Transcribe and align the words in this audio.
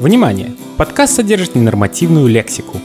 Внимание! 0.00 0.52
Подкаст 0.76 1.16
содержит 1.16 1.56
ненормативную 1.56 2.28
лексику. 2.28 2.76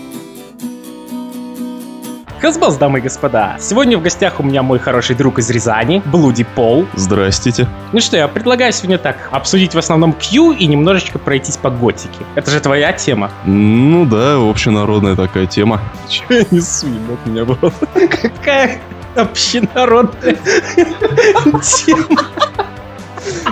Хазбас, 2.41 2.75
дамы 2.77 2.97
и 2.97 3.01
господа. 3.03 3.55
Сегодня 3.59 3.99
в 3.99 4.01
гостях 4.01 4.39
у 4.39 4.43
меня 4.43 4.63
мой 4.63 4.79
хороший 4.79 5.15
друг 5.15 5.37
из 5.37 5.47
Рязани, 5.51 6.01
Блуди 6.05 6.43
Пол. 6.43 6.87
Здрасте. 6.95 7.67
Ну 7.91 7.99
что, 8.01 8.17
я 8.17 8.27
предлагаю 8.27 8.73
сегодня 8.73 8.97
так, 8.97 9.29
обсудить 9.29 9.75
в 9.75 9.77
основном 9.77 10.13
Q 10.13 10.53
и 10.53 10.65
немножечко 10.65 11.19
пройтись 11.19 11.55
по 11.55 11.69
готике. 11.69 12.25
Это 12.33 12.49
же 12.49 12.59
твоя 12.59 12.91
тема. 12.93 13.29
Ну 13.45 14.05
да, 14.07 14.37
общенародная 14.37 15.15
такая 15.15 15.45
тема. 15.45 15.81
Че 16.09 16.23
я 16.29 16.45
несу, 16.49 16.87
от 17.13 17.25
меня, 17.27 17.45
брат? 17.45 17.73
Какая 17.93 18.79
общенародная 19.15 20.35
тема. 21.85 22.23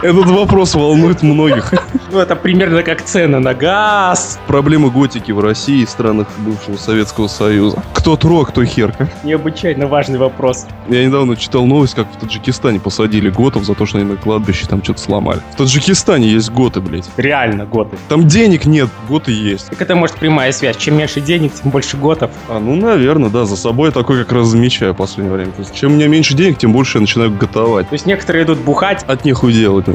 Этот 0.01 0.25
вопрос 0.25 0.73
волнует 0.73 1.21
многих. 1.21 1.73
Ну, 2.11 2.19
это 2.19 2.35
примерно 2.35 2.83
как 2.83 3.01
цены 3.03 3.39
на 3.39 3.53
газ. 3.53 4.37
Проблемы 4.45 4.91
готики 4.91 5.31
в 5.31 5.39
России 5.39 5.83
и 5.83 5.85
странах 5.85 6.27
бывшего 6.39 6.75
Советского 6.75 7.27
Союза. 7.27 7.81
Кто 7.93 8.17
тро, 8.17 8.41
а 8.41 8.45
кто 8.45 8.65
херка. 8.65 9.07
Необычайно 9.23 9.87
важный 9.87 10.19
вопрос. 10.19 10.65
Я 10.89 11.05
недавно 11.05 11.37
читал 11.37 11.65
новость, 11.65 11.95
как 11.95 12.07
в 12.11 12.19
Таджикистане 12.19 12.81
посадили 12.81 13.29
готов 13.29 13.63
за 13.63 13.75
то, 13.75 13.85
что 13.85 13.97
они 13.97 14.07
на 14.07 14.17
кладбище 14.17 14.65
там 14.67 14.83
что-то 14.83 14.99
сломали. 14.99 15.39
В 15.53 15.55
Таджикистане 15.55 16.27
есть 16.27 16.51
готы, 16.51 16.81
блядь. 16.81 17.09
Реально 17.15 17.65
готы. 17.65 17.95
Там 18.09 18.27
денег 18.27 18.65
нет, 18.65 18.89
готы 19.07 19.31
есть. 19.31 19.69
Так 19.69 19.81
это 19.81 19.95
может 19.95 20.17
прямая 20.17 20.51
связь. 20.51 20.75
Чем 20.75 20.97
меньше 20.97 21.21
денег, 21.21 21.53
тем 21.53 21.71
больше 21.71 21.95
готов. 21.95 22.31
А, 22.49 22.59
ну, 22.59 22.75
наверное, 22.75 23.29
да. 23.29 23.45
За 23.45 23.55
собой 23.55 23.87
я 23.87 23.91
такой 23.93 24.19
как 24.25 24.33
раз 24.33 24.47
замечаю 24.47 24.93
в 24.93 24.97
последнее 24.97 25.33
время. 25.33 25.51
То 25.53 25.61
есть, 25.61 25.73
чем 25.73 25.93
у 25.93 25.95
меня 25.95 26.09
меньше 26.09 26.33
денег, 26.33 26.57
тем 26.57 26.73
больше 26.73 26.97
я 26.97 27.01
начинаю 27.01 27.31
готовать. 27.31 27.87
То 27.87 27.93
есть 27.93 28.05
некоторые 28.05 28.43
идут 28.43 28.59
бухать, 28.59 29.05
От 29.07 29.23
нехуй 29.23 29.53
делать. 29.53 29.85
да. 29.85 29.93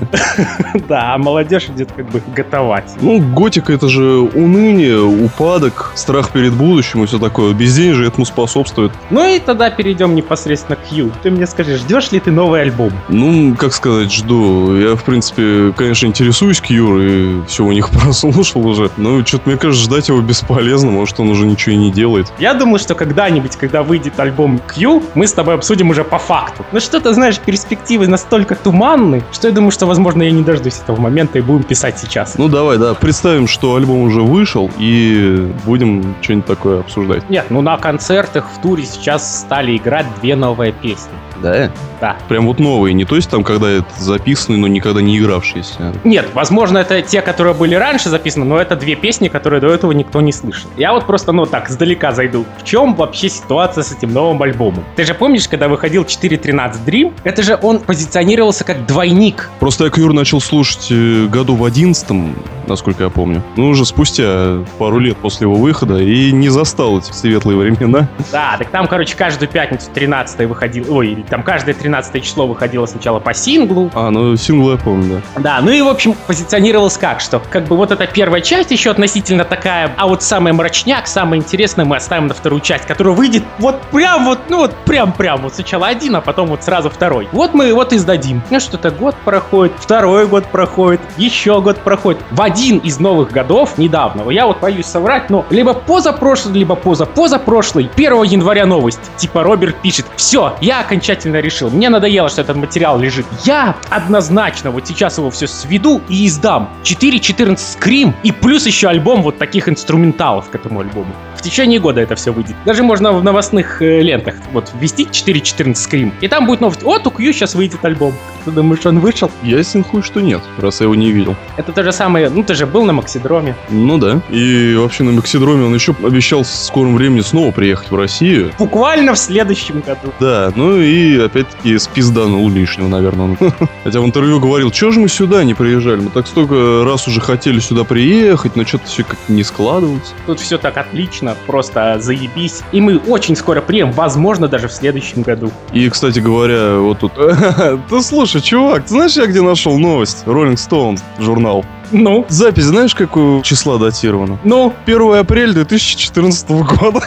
да, 0.89 1.15
а 1.15 1.19
молодежь 1.19 1.67
идет 1.69 1.93
как 1.93 2.06
бы 2.07 2.23
готовать. 2.35 2.95
Ну, 3.01 3.19
готика 3.19 3.73
это 3.73 3.89
же 3.89 4.03
уныние, 4.03 5.03
упадок, 5.03 5.93
страх 5.95 6.31
перед 6.31 6.53
будущим 6.53 7.05
и 7.05 7.07
все 7.07 7.19
такое. 7.19 7.55
Безденежье 7.55 8.07
этому 8.07 8.25
способствует. 8.25 8.93
Ну 9.11 9.27
и 9.27 9.39
тогда 9.39 9.71
перейдем 9.71 10.15
непосредственно 10.15 10.77
к 10.77 10.89
Q. 10.89 11.11
Ты 11.23 11.31
мне 11.31 11.47
скажи, 11.47 11.77
ждешь 11.77 12.13
ли 12.13 12.21
ты 12.21 12.31
новый 12.31 12.63
альбом? 12.63 12.93
Ну, 13.09 13.55
как 13.57 13.73
сказать, 13.73 14.13
жду. 14.13 14.77
Я, 14.77 14.97
в 14.97 15.05
принципе, 15.05 15.73
конечно, 15.77 16.07
интересуюсь 16.07 16.61
Кьюр 16.61 17.01
и 17.01 17.43
все 17.47 17.65
у 17.65 17.73
них 17.73 17.91
прослушал 18.07 18.67
уже. 18.67 18.91
Но 18.97 19.25
что-то, 19.25 19.49
мне 19.49 19.59
кажется, 19.59 19.85
ждать 19.85 20.09
его 20.09 20.21
бесполезно. 20.21 20.91
Может, 20.91 21.21
он 21.21 21.31
уже 21.31 21.47
ничего 21.47 21.75
и 21.75 21.79
не 21.79 21.91
делает. 21.91 22.33
Я 22.39 22.55
думаю, 22.55 22.79
что 22.79 22.95
когда-нибудь, 22.95 23.57
когда 23.57 23.83
выйдет 23.83 24.19
альбом 24.19 24.59
Q, 24.59 25.03
мы 25.15 25.27
с 25.27 25.33
тобой 25.33 25.55
обсудим 25.55 25.91
уже 25.91 26.05
по 26.05 26.19
факту. 26.19 26.65
Но 26.73 26.81
что-то, 26.81 27.13
знаешь, 27.13 27.39
перспективы 27.39 28.07
настолько 28.07 28.55
туманны, 28.55 29.23
что 29.33 29.49
я 29.49 29.55
думаю, 29.55 29.71
что, 29.71 29.87
возможно, 29.87 30.23
я 30.23 30.31
не 30.31 30.43
дождусь 30.43 30.81
этого 30.81 31.01
момента 31.01 31.39
и 31.39 31.43
будем 31.43 31.65
писать 31.65 31.96
сейчас. 31.99 32.39
Ну, 32.39 32.49
давай, 32.49 32.79
да, 32.79 32.95
представим, 32.95 33.47
что 33.47 33.77
альбом 33.77 34.03
уже 34.03 34.23
вышел 34.23 34.71
и 34.79 35.53
будем 35.65 36.15
что-нибудь 36.23 36.47
такое 36.47 36.81
обсуждать. 36.81 37.29
Нет, 37.31 37.47
ну 37.51 37.63
на 37.63 37.77
концертах 37.77 38.49
в 38.51 38.61
туре 38.61 38.85
сейчас 38.85 39.41
стали 39.41 39.77
играть 39.77 40.07
две 40.21 40.37
новые 40.37 40.73
песни. 40.73 41.13
Да? 41.43 41.71
Да. 42.01 42.17
Прям 42.29 42.47
вот 42.47 42.59
новые, 42.59 42.93
не 42.93 43.05
то 43.05 43.17
есть 43.17 43.31
там, 43.31 43.43
когда 43.43 43.71
это 43.71 43.87
записаны, 43.99 44.59
но 44.59 44.67
никогда 44.67 45.01
не 45.01 45.19
игравшиеся. 45.19 45.95
Нет, 46.05 46.29
возможно, 46.35 46.79
это 46.79 47.03
те, 47.03 47.23
которые 47.23 47.55
были 47.55 47.75
раньше 47.75 48.09
записаны, 48.09 48.45
но 48.45 48.59
это 48.59 48.77
две 48.77 48.97
песни, 48.97 49.29
которые 49.29 49.61
до 49.61 49.69
этого 49.69 49.93
никто 49.93 50.21
не 50.21 50.33
слышал. 50.33 50.69
Я 50.77 50.93
вот 50.93 51.07
просто, 51.07 51.33
ну 51.33 51.47
так, 51.47 51.69
сдалека 51.69 52.13
зайду. 52.13 52.45
В 52.59 52.65
чем 52.65 52.95
вообще 52.95 53.29
ситуация 53.29 53.83
с 53.83 53.93
этим 53.93 54.13
новым 54.13 54.43
альбомом? 54.43 54.85
Ты 54.97 55.05
же 55.05 55.15
помнишь, 55.15 55.49
когда 55.49 55.69
выходил 55.69 56.03
4.13 56.03 56.85
Dream? 56.85 57.13
Это 57.25 57.43
же 57.43 57.59
он 57.61 57.81
позиционировался 57.81 58.65
как 58.65 58.87
двойник. 58.87 59.51
Просто 59.61 59.85
я 59.85 59.91
Кьюр 59.91 60.13
начал 60.13 60.41
слушать 60.41 60.89
э, 60.91 61.27
году 61.27 61.55
в 61.55 61.65
одиннадцатом, 61.65 62.37
насколько 62.67 63.05
я 63.05 63.11
помню. 63.11 63.43
Ну, 63.57 63.69
уже 63.69 63.85
спустя 63.87 64.59
пару 64.79 64.99
лет 64.99 65.17
после 65.17 65.47
его 65.47 65.55
выхода 65.55 65.99
и 65.99 66.33
не 66.33 66.49
застал 66.49 66.99
эти 66.99 67.13
светлые 67.13 67.59
времена. 67.59 68.09
Да, 68.33 68.57
так 68.59 68.71
там, 68.71 68.87
короче, 68.87 69.17
каждую 69.17 69.49
пятницу 69.49 69.91
13 69.93 70.47
выходил, 70.49 70.85
ой, 70.89 71.25
там 71.29 71.43
каждое 71.43 71.75
13 71.75 72.23
число 72.23 72.47
выходило 72.47 72.87
сначала 72.87 73.19
по 73.19 73.35
синглу, 73.35 73.91
А, 73.95 74.11
ну, 74.11 74.37
сингл 74.37 74.71
я 74.71 74.77
помню, 74.77 75.23
да. 75.35 75.41
Да, 75.41 75.59
ну 75.63 75.71
и, 75.71 75.81
в 75.83 75.89
общем, 75.89 76.15
позиционировалось 76.27 76.97
как, 76.97 77.21
что 77.21 77.41
как 77.51 77.65
бы 77.65 77.77
вот 77.77 77.91
эта 77.91 78.07
первая 78.07 78.41
часть 78.41 78.71
еще 78.71 78.91
относительно 78.91 79.45
такая, 79.45 79.93
а 79.97 80.07
вот 80.07 80.23
самый 80.23 80.53
мрачняк, 80.53 81.07
самое 81.07 81.41
интересное 81.43 81.85
мы 81.85 81.97
оставим 81.97 82.29
на 82.29 82.35
вторую 82.35 82.61
часть, 82.61 82.87
которая 82.87 83.15
выйдет 83.15 83.43
вот 83.59 83.81
прям 83.93 84.27
вот, 84.27 84.39
ну 84.49 84.59
вот 84.59 84.75
прям-прям, 84.85 85.43
вот 85.43 85.55
сначала 85.55 85.89
один, 85.89 86.17
а 86.17 86.21
потом 86.21 86.49
вот 86.49 86.63
сразу 86.65 86.91
второй. 86.91 87.29
Вот 87.33 87.55
мы 87.55 87.73
вот 87.75 87.93
и 87.93 87.99
сдадим. 87.99 88.43
Ну 88.51 88.61
что-то 88.61 88.91
год 88.91 89.17
проходит, 89.25 89.73
второй 89.79 90.27
год 90.27 90.47
проходит, 90.47 91.01
еще 91.17 91.61
год 91.61 91.79
проходит. 91.79 92.21
В 92.31 92.41
один 92.41 92.79
из 92.79 92.99
новых 93.01 93.33
годов 93.33 93.79
недавно, 93.79 94.29
я 94.31 94.47
вот 94.47 94.61
боюсь 94.61 94.87
соврать, 94.87 95.31
но 95.31 95.45
либо 95.51 95.75
позапрошлый, 95.75 96.55
либо 96.55 96.77
позапозапрошлый, 96.77 97.91
1 97.95 98.23
января 98.23 98.67
новость. 98.67 99.01
Типа 99.17 99.43
Роберт 99.43 99.77
пишет, 99.77 100.07
все, 100.17 100.55
я 100.61 100.81
окончательно 100.81 101.16
решил, 101.25 101.71
мне 101.71 101.89
надоело, 101.89 102.29
что 102.29 102.43
этот 102.43 102.57
материал 102.57 102.99
лежит. 102.99 103.27
Я 103.45 103.77
однозначно 103.91 104.71
вот 104.71 104.87
сейчас 104.87 105.19
его 105.19 105.31
все 105.31 105.47
сведу 105.47 106.01
и 106.09 106.27
издам. 106.27 106.71
4.14 106.83 107.57
скрим 107.57 108.15
и 108.23 108.33
плюс 108.33 108.67
еще 108.67 108.89
альбом 108.89 109.23
вот 109.23 109.39
таких 109.39 109.69
инструменталов 109.69 110.51
к 110.51 110.55
этому 110.55 110.81
альбому. 110.81 111.13
В 111.37 111.43
течение 111.43 111.79
года 111.79 112.01
это 112.01 112.15
все 112.17 112.33
выйдет. 112.33 112.57
Даже 112.65 112.83
можно 112.83 113.13
в 113.13 113.23
новостных 113.23 113.81
э, 113.83 114.01
лентах 114.01 114.35
вот 114.53 114.73
ввести 114.81 115.05
4.14 115.05 115.75
скрим, 115.75 116.13
и 116.21 116.29
там 116.29 116.47
будет 116.47 116.61
новость, 116.61 116.83
вот 116.83 117.07
у 117.07 117.11
Q 117.11 117.33
сейчас 117.33 117.55
выйдет 117.55 117.85
альбом. 117.85 118.15
Ты 118.45 118.51
думаешь, 118.51 118.85
он 118.87 119.01
вышел? 119.01 119.31
Ясен 119.43 119.85
хуй, 119.85 120.03
что 120.03 120.21
нет, 120.21 120.41
раз 120.59 120.81
я 120.81 120.85
его 120.85 120.95
не 120.95 121.13
видел. 121.13 121.37
Это 121.57 121.73
то 121.73 121.83
же 121.83 121.93
самое, 121.93 122.31
ну 122.31 122.43
ты 122.43 122.55
же 122.55 122.67
был 122.67 122.85
на 122.85 122.93
Максидроме. 122.93 123.55
Ну 123.69 123.99
да. 123.99 124.21
И 124.31 124.75
вообще 124.77 125.05
на 125.05 125.13
Максидроме 125.13 125.65
он 125.65 125.75
еще 125.75 125.95
обещал 126.03 126.43
в 126.43 126.49
скором 126.49 126.97
времени 126.97 127.21
снова 127.21 127.51
приехать 127.51 127.91
в 127.91 127.97
Россию. 127.97 128.53
Буквально 128.59 129.15
в 129.15 129.19
следующем 129.19 129.81
году. 129.81 130.13
Да, 130.21 130.53
ну 130.55 130.81
и 130.81 131.06
опять-таки 131.15 131.79
спизданул 131.79 132.49
лишнего, 132.51 132.89
наверное. 132.89 133.37
он. 133.41 133.53
Хотя 133.85 134.01
в 134.01 134.05
интервью 134.05 134.41
говорил, 134.41 134.73
что 134.73 134.91
же 134.91 135.01
мы 135.01 135.09
сюда 135.09 135.45
не 135.45 135.55
приезжали? 135.55 136.01
Мы 136.01 136.11
так 136.11 136.27
столько 136.27 136.85
раз 136.85 137.07
уже 137.09 137.21
хотели 137.21 137.61
сюда 137.61 137.85
приехать, 137.85 138.57
но 138.57 138.65
что-то 138.65 138.87
все 138.87 139.05
как-то 139.05 139.33
не 139.33 139.45
складывается. 139.45 140.13
Тут 140.27 140.41
все 140.41 140.59
так 140.59 140.77
отлично, 140.77 141.37
просто 141.47 141.99
заебись. 142.01 142.63
И 142.73 142.81
мы 142.81 142.99
очень 142.99 143.37
скоро 143.37 143.61
прием, 143.61 143.93
возможно, 143.93 144.49
даже 144.49 144.69
в 144.69 144.73
следующем 144.73 145.23
году. 145.23 145.51
И, 145.73 145.89
кстати 145.89 146.19
говоря, 146.19 146.79
вот 146.79 147.01
тут... 147.01 147.13
Ты 147.89 148.03
слушай, 148.03 148.41
чувак, 148.41 148.85
ты 148.85 148.89
знаешь, 148.89 149.17
я 149.17 149.27
где 149.27 149.43
нашел 149.43 149.79
новость? 149.79 150.25
Rolling 150.27 150.55
Stone 150.55 150.99
журнал. 151.19 151.65
Ну, 151.93 152.25
Запись 152.29 152.65
знаешь, 152.65 152.95
какого 152.95 153.43
числа 153.43 153.79
датирована? 153.79 154.39
ну, 154.45 154.73
1 154.87 155.15
апреля 155.19 155.53
2014 155.53 156.51
года. 156.51 157.01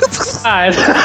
а, 0.44 0.67
это- 0.67 0.95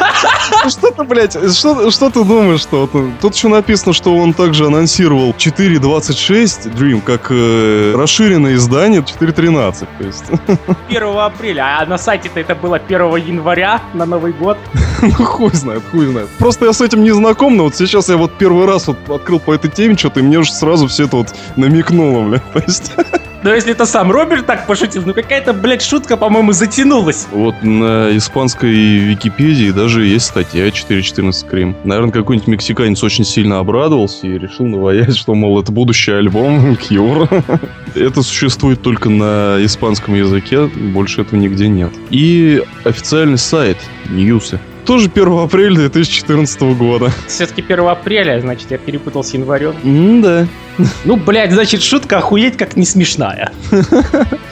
Что 0.68 0.90
ты, 0.90 1.02
блядь, 1.04 1.32
что, 1.54 1.90
что 1.90 2.10
ты 2.10 2.24
думаешь, 2.24 2.60
что 2.60 2.88
э, 2.92 3.10
тут 3.20 3.34
еще 3.34 3.48
написано, 3.48 3.92
что 3.92 4.16
он 4.16 4.32
также 4.32 4.66
анонсировал 4.66 5.32
4.26 5.36 6.72
Dream 6.74 7.00
как 7.02 7.26
э, 7.30 7.94
расширенное 7.96 8.54
издание 8.54 9.00
4.13. 9.02 9.86
То 9.98 10.04
есть, 10.04 10.24
1 10.88 11.02
апреля, 11.18 11.78
а 11.80 11.86
на 11.86 11.98
сайте-то 11.98 12.40
это 12.40 12.54
было 12.54 12.76
1 12.76 13.16
января 13.16 13.80
на 13.92 14.06
Новый 14.06 14.32
год. 14.32 14.56
ну 15.02 15.10
хуй 15.24 15.50
знает, 15.52 15.82
хуй 15.90 16.06
знает. 16.06 16.28
Просто 16.38 16.66
я 16.66 16.72
с 16.72 16.80
этим 16.80 17.02
не 17.02 17.10
знаком, 17.12 17.56
но 17.56 17.64
вот 17.64 17.74
сейчас 17.76 18.08
я 18.08 18.16
вот 18.16 18.32
первый 18.38 18.66
раз 18.66 18.86
вот 18.86 18.96
открыл 19.10 19.40
по 19.40 19.52
этой 19.52 19.70
теме 19.70 19.96
что-то, 19.96 20.20
и 20.20 20.22
мне 20.22 20.38
уже 20.38 20.52
сразу 20.52 20.86
все 20.88 21.04
это 21.04 21.16
вот 21.16 21.34
намекнуло, 21.56 22.22
бля. 22.28 22.38
То 22.52 22.60
есть, 22.66 22.92
Но 23.44 23.52
если 23.52 23.72
это 23.72 23.84
сам 23.84 24.10
Роберт 24.10 24.46
так 24.46 24.66
пошутил, 24.66 25.02
ну 25.04 25.12
какая-то, 25.12 25.52
блядь, 25.52 25.82
шутка, 25.82 26.16
по-моему, 26.16 26.52
затянулась. 26.52 27.26
вот 27.30 27.62
на 27.62 28.16
испанской 28.16 28.70
Википедии 28.70 29.70
даже 29.70 30.06
есть 30.06 30.24
статья 30.24 30.66
4.14 30.66 31.46
Крим. 31.50 31.76
Наверное, 31.84 32.10
какой-нибудь 32.10 32.48
мексиканец 32.48 33.04
очень 33.04 33.26
сильно 33.26 33.58
обрадовался 33.58 34.26
и 34.26 34.38
решил 34.38 34.64
наваять, 34.64 35.14
что, 35.14 35.34
мол, 35.34 35.60
это 35.60 35.72
будущий 35.72 36.12
альбом 36.12 36.74
Кьюр. 36.88 37.28
Это 37.94 38.22
существует 38.22 38.80
только 38.80 39.10
на 39.10 39.58
испанском 39.60 40.14
языке, 40.14 40.64
больше 40.64 41.20
этого 41.20 41.38
нигде 41.38 41.68
нет. 41.68 41.92
И 42.08 42.62
официальный 42.84 43.36
сайт 43.36 43.76
Ньюсы. 44.08 44.58
Тоже 44.86 45.10
1 45.12 45.38
апреля 45.38 45.76
2014 45.76 46.60
года. 46.76 47.10
Все-таки 47.26 47.62
1 47.62 47.80
апреля, 47.88 48.40
значит, 48.40 48.70
я 48.70 48.78
перепутал 48.78 49.24
с 49.24 49.32
январем. 49.32 50.20
да. 50.20 50.46
Ну, 51.04 51.16
блядь, 51.16 51.52
значит, 51.52 51.82
шутка 51.82 52.18
охуеть 52.18 52.56
как 52.56 52.76
не 52.76 52.84
смешная. 52.84 53.52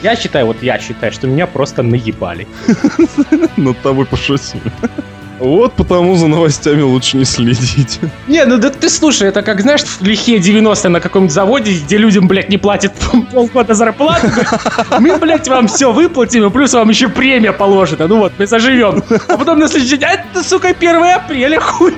Я 0.03 0.17
считаю, 0.17 0.47
вот 0.47 0.63
я 0.63 0.79
считаю, 0.79 1.13
что 1.13 1.27
меня 1.27 1.47
просто 1.47 1.83
наебали. 1.83 2.47
Над 3.57 3.79
тобой 3.83 4.07
пошутили. 4.07 4.63
Вот 5.43 5.73
потому 5.73 6.15
за 6.15 6.29
новостями 6.29 6.83
лучше 6.83 7.17
не 7.17 7.25
следить. 7.25 7.99
Не, 8.29 8.45
ну 8.45 8.59
да 8.59 8.71
ты 8.71 8.89
слушай, 8.89 9.27
это 9.27 9.43
как, 9.43 9.61
знаешь, 9.61 9.83
в 9.83 10.03
лихие 10.05 10.39
90-е 10.39 10.89
на 10.89 11.01
каком-нибудь 11.01 11.35
заводе, 11.35 11.73
где 11.73 11.99
людям, 11.99 12.29
блядь, 12.29 12.49
не 12.49 12.59
платят 12.59 12.93
полгода 13.33 13.75
говорят, 13.75 13.97
Мы, 15.01 15.19
блядь, 15.19 15.49
вам 15.49 15.67
все 15.67 15.91
выплатим, 15.91 16.47
и 16.47 16.51
плюс 16.51 16.73
вам 16.75 16.91
еще 16.91 17.09
премия 17.09 17.53
положена. 17.53 18.07
Ну 18.07 18.19
вот, 18.19 18.35
мы 18.39 18.47
заживем. 18.47 19.03
А 19.27 19.37
потом 19.37 19.59
на 19.59 19.67
следующий 19.67 19.97
день, 19.97 20.09
а 20.09 20.13
это, 20.13 20.49
сука, 20.49 20.69
1 20.69 21.03
апреля, 21.03 21.59
хуй. 21.59 21.97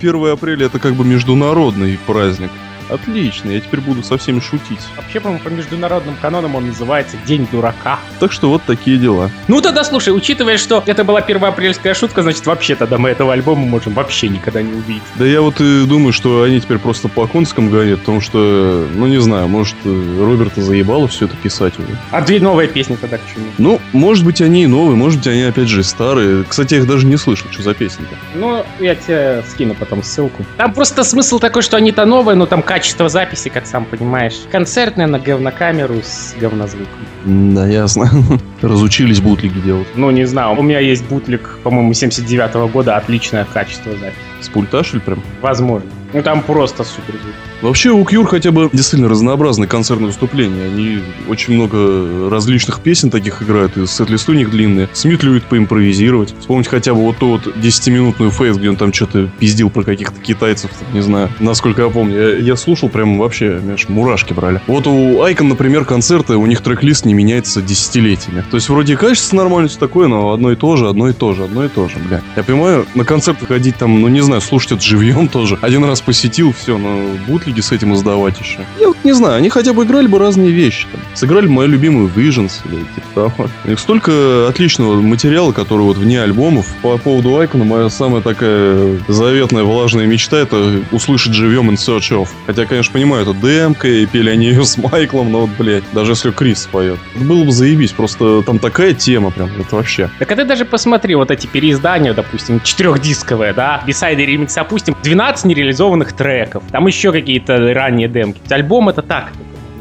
1 0.00 0.32
апреля 0.32 0.66
это 0.66 0.78
как 0.78 0.92
бы 0.92 1.04
международный 1.06 1.98
праздник. 2.06 2.50
Отлично, 2.90 3.50
я 3.50 3.60
теперь 3.60 3.80
буду 3.80 4.02
со 4.02 4.18
всеми 4.18 4.40
шутить. 4.40 4.80
Вообще, 4.96 5.20
по-моему, 5.20 5.42
по 5.44 5.48
международным 5.48 6.16
канонам 6.20 6.56
он 6.56 6.66
называется 6.66 7.16
День 7.26 7.46
дурака. 7.50 7.98
Так 8.18 8.32
что 8.32 8.48
вот 8.48 8.62
такие 8.64 8.96
дела. 8.96 9.30
Ну 9.48 9.60
тогда 9.60 9.84
слушай, 9.84 10.10
учитывая, 10.10 10.58
что 10.58 10.82
это 10.84 11.04
была 11.04 11.20
первоапрельская 11.20 11.94
шутка, 11.94 12.22
значит 12.22 12.44
вообще 12.46 12.74
тогда 12.74 12.98
мы 12.98 13.10
этого 13.10 13.32
альбома 13.32 13.64
можем 13.66 13.94
вообще 13.94 14.28
никогда 14.28 14.62
не 14.62 14.72
увидеть. 14.72 15.02
Да 15.14 15.24
я 15.24 15.40
вот 15.40 15.60
и 15.60 15.86
думаю, 15.86 16.12
что 16.12 16.42
они 16.42 16.60
теперь 16.60 16.78
просто 16.78 17.08
по 17.08 17.26
конскому 17.26 17.70
гонят, 17.70 18.00
потому 18.00 18.20
что, 18.20 18.88
ну 18.94 19.06
не 19.06 19.20
знаю, 19.20 19.48
может 19.48 19.76
Роберта 19.84 20.60
заебало 20.60 21.08
все 21.08 21.26
это 21.26 21.36
писать 21.36 21.78
уже. 21.78 21.96
А 22.10 22.20
две 22.20 22.40
новые 22.40 22.68
песни 22.68 22.96
тогда 22.96 23.18
к 23.18 23.22
чему? 23.32 23.46
Ну, 23.58 23.80
может 23.92 24.24
быть 24.24 24.40
они 24.40 24.64
и 24.64 24.66
новые, 24.66 24.96
может 24.96 25.18
быть 25.18 25.28
они 25.28 25.42
опять 25.42 25.68
же 25.68 25.82
старые. 25.84 26.44
Кстати, 26.44 26.74
я 26.74 26.80
их 26.80 26.86
даже 26.86 27.06
не 27.06 27.16
слышал, 27.16 27.46
что 27.50 27.62
за 27.62 27.74
песни-то. 27.74 28.16
Ну, 28.34 28.64
я 28.80 28.94
тебе 28.94 29.44
скину 29.48 29.74
потом 29.74 30.02
ссылку. 30.02 30.44
Там 30.56 30.72
просто 30.72 31.04
смысл 31.04 31.38
такой, 31.38 31.62
что 31.62 31.76
они-то 31.76 32.04
новые, 32.04 32.36
но 32.36 32.46
там 32.46 32.62
качество 32.62 32.79
записи, 33.08 33.48
как 33.48 33.66
сам 33.66 33.84
понимаешь. 33.84 34.34
Концертная 34.50 35.06
на 35.06 35.18
говнокамеру 35.18 36.02
с 36.02 36.34
говнозвуком. 36.40 37.06
Да, 37.24 37.66
ясно. 37.66 38.10
Разучились 38.62 39.20
бутлиги 39.20 39.58
делать. 39.60 39.88
Ну, 39.94 40.10
не 40.10 40.24
знаю, 40.26 40.58
у 40.58 40.62
меня 40.62 40.80
есть 40.80 41.04
бутлик, 41.06 41.58
по-моему, 41.62 41.94
79 41.94 42.54
-го 42.54 42.68
года, 42.68 42.96
отличное 42.96 43.44
качество 43.44 43.92
записи. 43.92 44.16
С 44.40 44.48
пульта, 44.48 44.82
что 44.82 44.96
ли, 44.96 45.02
прям? 45.02 45.22
Возможно. 45.40 45.90
Ну, 46.12 46.22
там 46.22 46.42
просто 46.42 46.84
супер 46.84 47.14
звук. 47.22 47.34
Вообще 47.62 47.90
у 47.90 48.04
Кьюр 48.04 48.26
хотя 48.26 48.50
бы 48.52 48.70
действительно 48.72 49.10
разнообразные 49.10 49.68
концертные 49.68 50.08
выступления. 50.08 50.64
Они 50.64 51.02
очень 51.28 51.54
много 51.54 52.30
различных 52.30 52.80
песен 52.80 53.10
таких 53.10 53.42
играют, 53.42 53.76
и 53.76 53.86
сет-листы 53.86 54.32
у 54.32 54.34
них 54.34 54.50
длинные. 54.50 54.88
Смит 54.92 55.22
любит 55.22 55.44
поимпровизировать. 55.44 56.34
Вспомнить 56.38 56.68
хотя 56.68 56.94
бы 56.94 57.00
вот 57.00 57.18
ту 57.18 57.28
вот 57.28 57.46
10-минутную 57.46 58.30
фейс, 58.30 58.56
где 58.56 58.70
он 58.70 58.76
там 58.76 58.92
что-то 58.92 59.28
пиздил 59.38 59.70
про 59.70 59.82
каких-то 59.82 60.18
китайцев, 60.20 60.70
не 60.92 61.02
знаю, 61.02 61.30
насколько 61.38 61.82
я 61.82 61.88
помню. 61.90 62.18
Я, 62.18 62.36
я 62.38 62.56
слушал 62.56 62.88
прям 62.88 63.18
вообще, 63.18 63.60
знаешь, 63.60 63.88
мурашки 63.88 64.32
брали. 64.32 64.60
Вот 64.66 64.86
у 64.86 65.22
Айкон, 65.22 65.48
например, 65.48 65.84
концерты, 65.84 66.36
у 66.36 66.46
них 66.46 66.62
трек-лист 66.62 67.04
не 67.04 67.14
меняется 67.14 67.60
десятилетиями. 67.60 68.42
То 68.50 68.56
есть 68.56 68.68
вроде 68.68 68.96
качество 68.96 69.36
нормально 69.36 69.68
все 69.68 69.78
такое, 69.78 70.08
но 70.08 70.32
одно 70.32 70.50
и 70.52 70.56
то 70.56 70.76
же, 70.76 70.88
одно 70.88 71.08
и 71.08 71.12
то 71.12 71.34
же, 71.34 71.44
одно 71.44 71.64
и 71.64 71.68
то 71.68 71.88
же, 71.88 71.98
бля. 71.98 72.22
Я 72.36 72.42
понимаю, 72.42 72.86
на 72.94 73.04
концерты 73.04 73.46
ходить 73.46 73.76
там, 73.76 74.00
ну 74.00 74.08
не 74.08 74.22
знаю, 74.22 74.40
слушать 74.40 74.72
это 74.72 74.82
живьем 74.82 75.28
тоже. 75.32 75.58
Один 75.60 75.84
раз 75.84 75.99
посетил, 76.00 76.52
все, 76.52 76.78
но 76.78 77.14
бутлиги 77.26 77.60
с 77.60 77.72
этим 77.72 77.94
издавать 77.94 78.38
еще. 78.40 78.60
Я 78.78 78.88
вот 78.88 78.98
не 79.04 79.12
знаю, 79.12 79.36
они 79.36 79.48
хотя 79.48 79.72
бы 79.72 79.84
играли 79.84 80.06
бы 80.06 80.18
разные 80.18 80.50
вещи. 80.50 80.86
Там. 80.92 81.00
Сыграли 81.14 81.46
бы 81.46 81.52
мою 81.52 81.68
любимую 81.68 82.10
Visions 82.14 82.60
или 82.64 82.80
типа 82.94 83.06
того. 83.14 83.48
У 83.64 83.68
них 83.68 83.78
столько 83.78 84.48
отличного 84.48 85.00
материала, 85.00 85.52
который 85.52 85.82
вот 85.82 85.96
вне 85.96 86.22
альбомов. 86.22 86.66
По 86.82 86.98
поводу 86.98 87.38
Айкона, 87.38 87.64
моя 87.64 87.90
самая 87.90 88.22
такая 88.22 88.98
заветная 89.08 89.64
влажная 89.64 90.06
мечта 90.06 90.38
это 90.38 90.82
услышать 90.90 91.34
живьем 91.34 91.70
In 91.70 91.74
Search 91.74 92.10
of. 92.10 92.28
Хотя, 92.46 92.66
конечно, 92.66 92.92
понимаю, 92.92 93.22
это 93.22 93.34
демка, 93.34 93.88
и 93.88 94.06
пели 94.06 94.30
они 94.30 94.46
ее 94.46 94.64
с 94.64 94.76
Майклом, 94.76 95.30
но 95.30 95.42
вот, 95.42 95.50
блядь, 95.58 95.84
даже 95.92 96.12
если 96.12 96.30
Крис 96.30 96.68
поет. 96.70 96.98
Было 97.14 97.44
бы 97.44 97.52
заебись, 97.52 97.92
просто 97.92 98.42
там 98.42 98.58
такая 98.58 98.94
тема 98.94 99.30
прям, 99.30 99.50
это 99.58 99.76
вообще. 99.76 100.10
Так 100.18 100.30
а 100.32 100.36
ты 100.36 100.44
даже 100.44 100.64
посмотри 100.64 101.14
вот 101.14 101.30
эти 101.30 101.46
переиздания, 101.46 102.14
допустим, 102.14 102.60
четырехдисковые, 102.60 103.52
да, 103.52 103.82
бисайды 103.86 104.24
ремикс 104.24 104.56
опустим, 104.56 104.96
12 105.02 105.44
нереализованных 105.46 105.89
треков, 106.16 106.62
там 106.70 106.86
еще 106.86 107.12
какие-то 107.12 107.72
ранние 107.74 108.08
демки. 108.08 108.40
Альбом 108.50 108.88
это 108.88 109.02
так, 109.02 109.32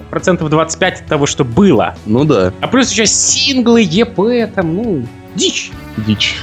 процентов 0.09 0.49
25 0.49 1.01
от 1.01 1.07
того, 1.07 1.25
что 1.25 1.43
было. 1.43 1.95
Ну 2.05 2.25
да. 2.25 2.51
А 2.61 2.67
плюс 2.67 2.91
еще 2.91 3.05
синглы, 3.05 3.81
ЕП, 3.81 4.53
там, 4.53 4.75
ну, 4.75 5.05
дичь. 5.35 5.71
Дичь. 5.97 6.35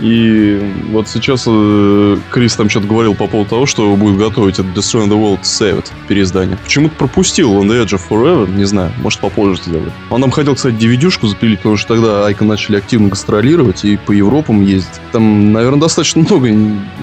И 0.00 0.58
вот 0.92 1.08
сейчас 1.08 1.44
э, 1.46 2.16
Крис 2.30 2.54
там 2.54 2.70
что-то 2.70 2.86
говорил 2.86 3.14
по 3.14 3.26
поводу 3.26 3.50
того, 3.50 3.66
что 3.66 3.94
будет 3.96 4.16
готовить 4.16 4.58
это 4.58 4.68
Destroy 4.68 5.06
the 5.06 5.10
World 5.10 5.42
Save 5.42 5.84
переиздание. 6.08 6.56
Почему-то 6.56 6.94
пропустил 6.96 7.52
On 7.52 7.66
the 7.66 7.84
Edge 7.84 7.94
of 7.94 8.00
Forever, 8.08 8.50
не 8.50 8.64
знаю, 8.64 8.92
может 9.02 9.20
попозже 9.20 9.60
сделает. 9.62 9.92
Он 10.08 10.22
нам 10.22 10.30
хотел, 10.30 10.54
кстати, 10.54 10.74
DVD-шку 10.74 11.26
запилить, 11.26 11.58
потому 11.58 11.76
что 11.76 11.94
тогда 11.94 12.26
Айка 12.26 12.46
начали 12.46 12.76
активно 12.76 13.08
гастролировать 13.08 13.84
и 13.84 13.98
по 13.98 14.12
Европам 14.12 14.64
ездить. 14.64 15.00
Там, 15.12 15.52
наверное, 15.52 15.80
достаточно 15.80 16.22
много 16.30 16.48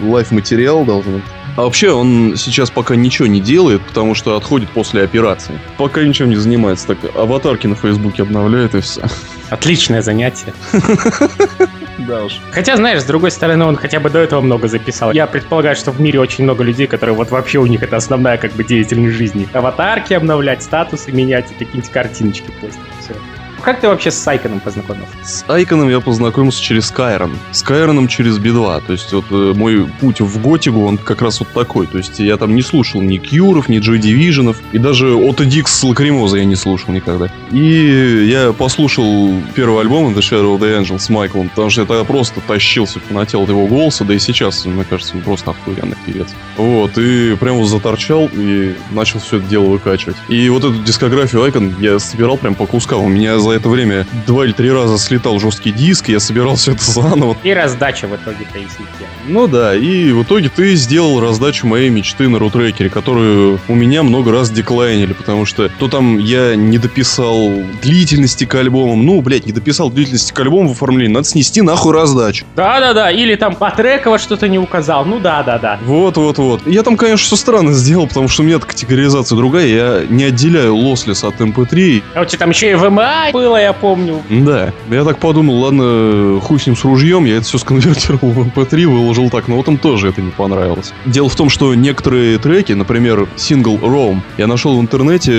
лайф-материала 0.04 0.84
должно 0.84 1.14
быть. 1.14 1.24
А 1.58 1.64
вообще 1.64 1.92
он 1.92 2.36
сейчас 2.38 2.70
пока 2.70 2.96
ничего 2.96 3.28
не 3.28 3.42
делает, 3.42 3.82
потому 3.82 4.14
что 4.14 4.38
отходит 4.38 4.70
после 4.70 5.02
операции. 5.02 5.60
Пока 5.78 6.04
ничем 6.04 6.30
не 6.30 6.36
занимается. 6.36 6.88
Так 6.88 7.00
аватарки 7.16 7.66
на 7.66 7.76
Фейсбуке 7.76 8.22
обновляет 8.22 8.76
и 8.76 8.82
все. 8.82 9.02
Отличное 9.50 10.02
занятие. 10.02 10.54
Да 11.98 12.26
уж. 12.26 12.40
Хотя, 12.52 12.78
знаешь, 12.78 13.02
с 13.02 13.06
другой 13.06 13.32
стороны, 13.32 13.66
он 13.66 13.76
хотя 13.76 14.00
бы 14.00 14.12
до 14.12 14.20
этого 14.20 14.40
много 14.40 14.68
записал. 14.68 15.12
Я 15.14 15.26
предполагаю, 15.26 15.76
что 15.76 15.92
в 15.92 16.00
мире 16.00 16.20
очень 16.20 16.44
много 16.44 16.64
людей, 16.64 16.86
которые 16.86 17.16
вот 17.16 17.32
вообще 17.32 17.58
у 17.58 17.66
них 17.66 17.82
это 17.82 17.98
основная 17.98 18.38
как 18.38 18.54
бы 18.54 18.64
деятельность 18.64 19.16
жизни. 19.16 19.50
Аватарки 19.52 20.14
обновлять, 20.14 20.62
статусы 20.62 21.12
менять 21.12 21.52
и 21.52 21.54
какие-нибудь 21.56 21.90
картиночки 21.90 22.52
постить. 22.62 22.80
Все. 23.02 23.16
Как 23.62 23.82
ты 23.82 23.88
вообще 23.88 24.12
с 24.12 24.28
Айконом 24.28 24.60
познакомился? 24.60 25.12
С 25.24 25.46
Ikon'ом 25.48 25.90
я 25.90 26.00
познакомился 26.00 26.62
через 26.62 26.88
Chiron. 26.88 27.38
С 27.52 27.62
Chiron'ом 27.62 28.08
через 28.08 28.38
Би-2. 28.38 28.84
То 28.86 28.94
есть 28.94 29.12
вот 29.14 29.26
э, 29.32 29.54
мой 29.56 29.88
путь 30.00 30.22
в 30.22 30.42
готику, 30.42 30.86
он 30.86 30.98
как 30.98 31.22
раз 31.22 31.40
вот 31.40 31.50
такой. 31.50 31.88
То 31.88 31.98
есть 31.98 32.20
я 32.20 32.38
там 32.38 32.56
не 32.56 32.62
слушал 32.62 33.02
ни 33.02 33.18
Cure'ов, 33.18 33.70
ни 33.70 33.80
Joy 33.80 34.00
Division'ов. 34.00 34.58
И 34.72 34.78
даже 34.78 35.16
от 35.16 35.46
Дикс 35.48 35.74
с 35.74 35.84
Лакримоза 35.84 36.38
я 36.38 36.46
не 36.46 36.56
слушал 36.56 36.94
никогда. 36.94 37.30
И 37.52 38.28
я 38.30 38.54
послушал 38.54 39.34
первый 39.56 39.82
альбом 39.82 40.14
The 40.14 40.20
Shadow 40.20 40.58
of 40.58 40.60
the 40.60 40.82
Angel 40.82 41.00
с 41.00 41.10
Майклом, 41.10 41.50
потому 41.50 41.70
что 41.70 41.82
я 41.82 41.88
тогда 41.88 42.04
просто 42.04 42.42
тащился, 42.42 43.00
фанател 43.00 43.44
от 43.44 43.50
его 43.50 43.68
голоса, 43.68 44.04
да 44.04 44.14
и 44.14 44.20
сейчас, 44.20 44.66
мне 44.66 44.84
кажется, 44.84 45.16
он 45.16 45.22
просто 45.22 45.52
охуенный 45.52 45.98
певец. 46.06 46.30
Вот, 46.58 46.98
и 46.98 47.36
прям 47.36 47.58
вот 47.58 47.68
заторчал 47.68 48.30
и 48.34 48.76
начал 48.92 49.20
все 49.20 49.38
это 49.38 49.48
дело 49.48 49.66
выкачивать. 49.66 50.18
И 50.30 50.50
вот 50.50 50.64
эту 50.64 50.82
дискографию 50.84 51.44
Ikon 51.44 51.76
я 51.80 52.00
собирал 52.00 52.38
прям 52.38 52.56
по 52.56 52.66
кускам. 52.66 53.04
У 53.04 53.08
меня 53.08 53.40
за 53.40 53.52
это 53.58 53.70
время 53.70 54.06
два 54.26 54.46
или 54.46 54.54
три 54.54 54.72
раза 54.72 54.98
слетал 54.98 55.40
жесткий 55.40 55.72
диск, 55.72 56.10
я 56.10 56.20
собирал 56.20 56.56
все 56.56 56.74
это 56.74 56.84
заново. 56.84 57.36
И 57.44 57.54
раздача 57.54 58.08
в 58.08 58.16
итоге-то, 58.16 58.60
те. 58.60 59.06
Ну 59.28 59.48
да, 59.48 59.76
и 59.76 60.12
в 60.12 60.24
итоге 60.24 60.50
ты 60.50 60.76
сделал 60.76 61.20
раздачу 61.20 61.68
моей 61.68 61.90
мечты 61.90 62.30
на 62.30 62.40
рутрекере, 62.40 62.90
которую 62.90 63.60
у 63.68 63.76
меня 63.76 64.04
много 64.04 64.32
раз 64.32 64.50
деклайнили, 64.50 65.14
потому 65.14 65.46
что 65.46 65.70
то 65.70 65.88
там 65.88 66.18
я 66.18 66.56
не 66.56 66.78
дописал 66.78 67.52
длительности 67.82 68.46
к 68.46 68.56
альбомам, 68.56 69.06
ну, 69.06 69.22
блядь, 69.22 69.46
не 69.46 69.52
дописал 69.52 69.90
длительности 69.90 70.32
к 70.32 70.40
альбому 70.40 70.70
в 70.70 70.72
оформлении, 70.74 71.14
надо 71.14 71.28
снести 71.28 71.62
нахуй 71.62 71.94
раздачу. 71.94 72.46
Да-да-да, 72.56 73.12
или 73.12 73.36
там 73.36 73.56
по 73.56 73.72
треково 73.72 74.18
что-то 74.20 74.48
не 74.48 74.60
указал, 74.60 75.06
ну 75.06 75.20
да-да-да. 75.20 75.80
Вот-вот-вот. 75.84 76.66
Я 76.66 76.84
там, 76.84 76.96
конечно, 76.96 77.26
все 77.26 77.36
странно 77.36 77.74
сделал, 77.74 78.08
потому 78.08 78.28
что 78.28 78.44
у 78.44 78.46
меня 78.46 78.60
категоризация 78.60 79.36
другая, 79.36 79.68
я 79.68 80.02
не 80.10 80.26
отделяю 80.26 80.76
лослес 80.76 81.24
от 81.24 81.40
MP3. 81.42 82.04
А 82.14 82.22
у 82.22 82.26
тебя 82.26 82.40
там 82.40 82.50
еще 82.50 82.72
и 82.72 82.74
WMA 82.74 83.32
было, 83.38 83.58
я 83.58 83.74
помню. 83.74 84.22
Да. 84.30 84.74
Я 84.90 85.04
так 85.04 85.20
подумал, 85.20 85.60
ладно, 85.60 86.40
хуй 86.42 86.60
с 86.60 86.66
ним 86.66 86.76
с 86.76 86.84
ружьем, 86.84 87.26
я 87.26 87.38
это 87.38 87.46
все 87.46 87.58
сконвертировал 87.58 88.32
в 88.32 88.48
MP3, 88.48 88.88
выложил 88.88 89.30
так, 89.30 89.48
но 89.48 89.58
вот 89.58 89.68
им 89.68 89.78
тоже 89.78 90.10
это 90.10 90.22
не 90.22 90.32
понравилось. 90.32 90.92
Дело 91.06 91.30
в 91.30 91.36
том, 91.36 91.50
что 91.50 91.76
некоторые 91.76 92.40
треки, 92.40 92.74
например, 92.74 93.28
сингл 93.36 93.76
Rome, 93.78 94.22
я 94.38 94.48
нашел 94.48 94.78
в 94.78 94.82
интернете 94.82 95.32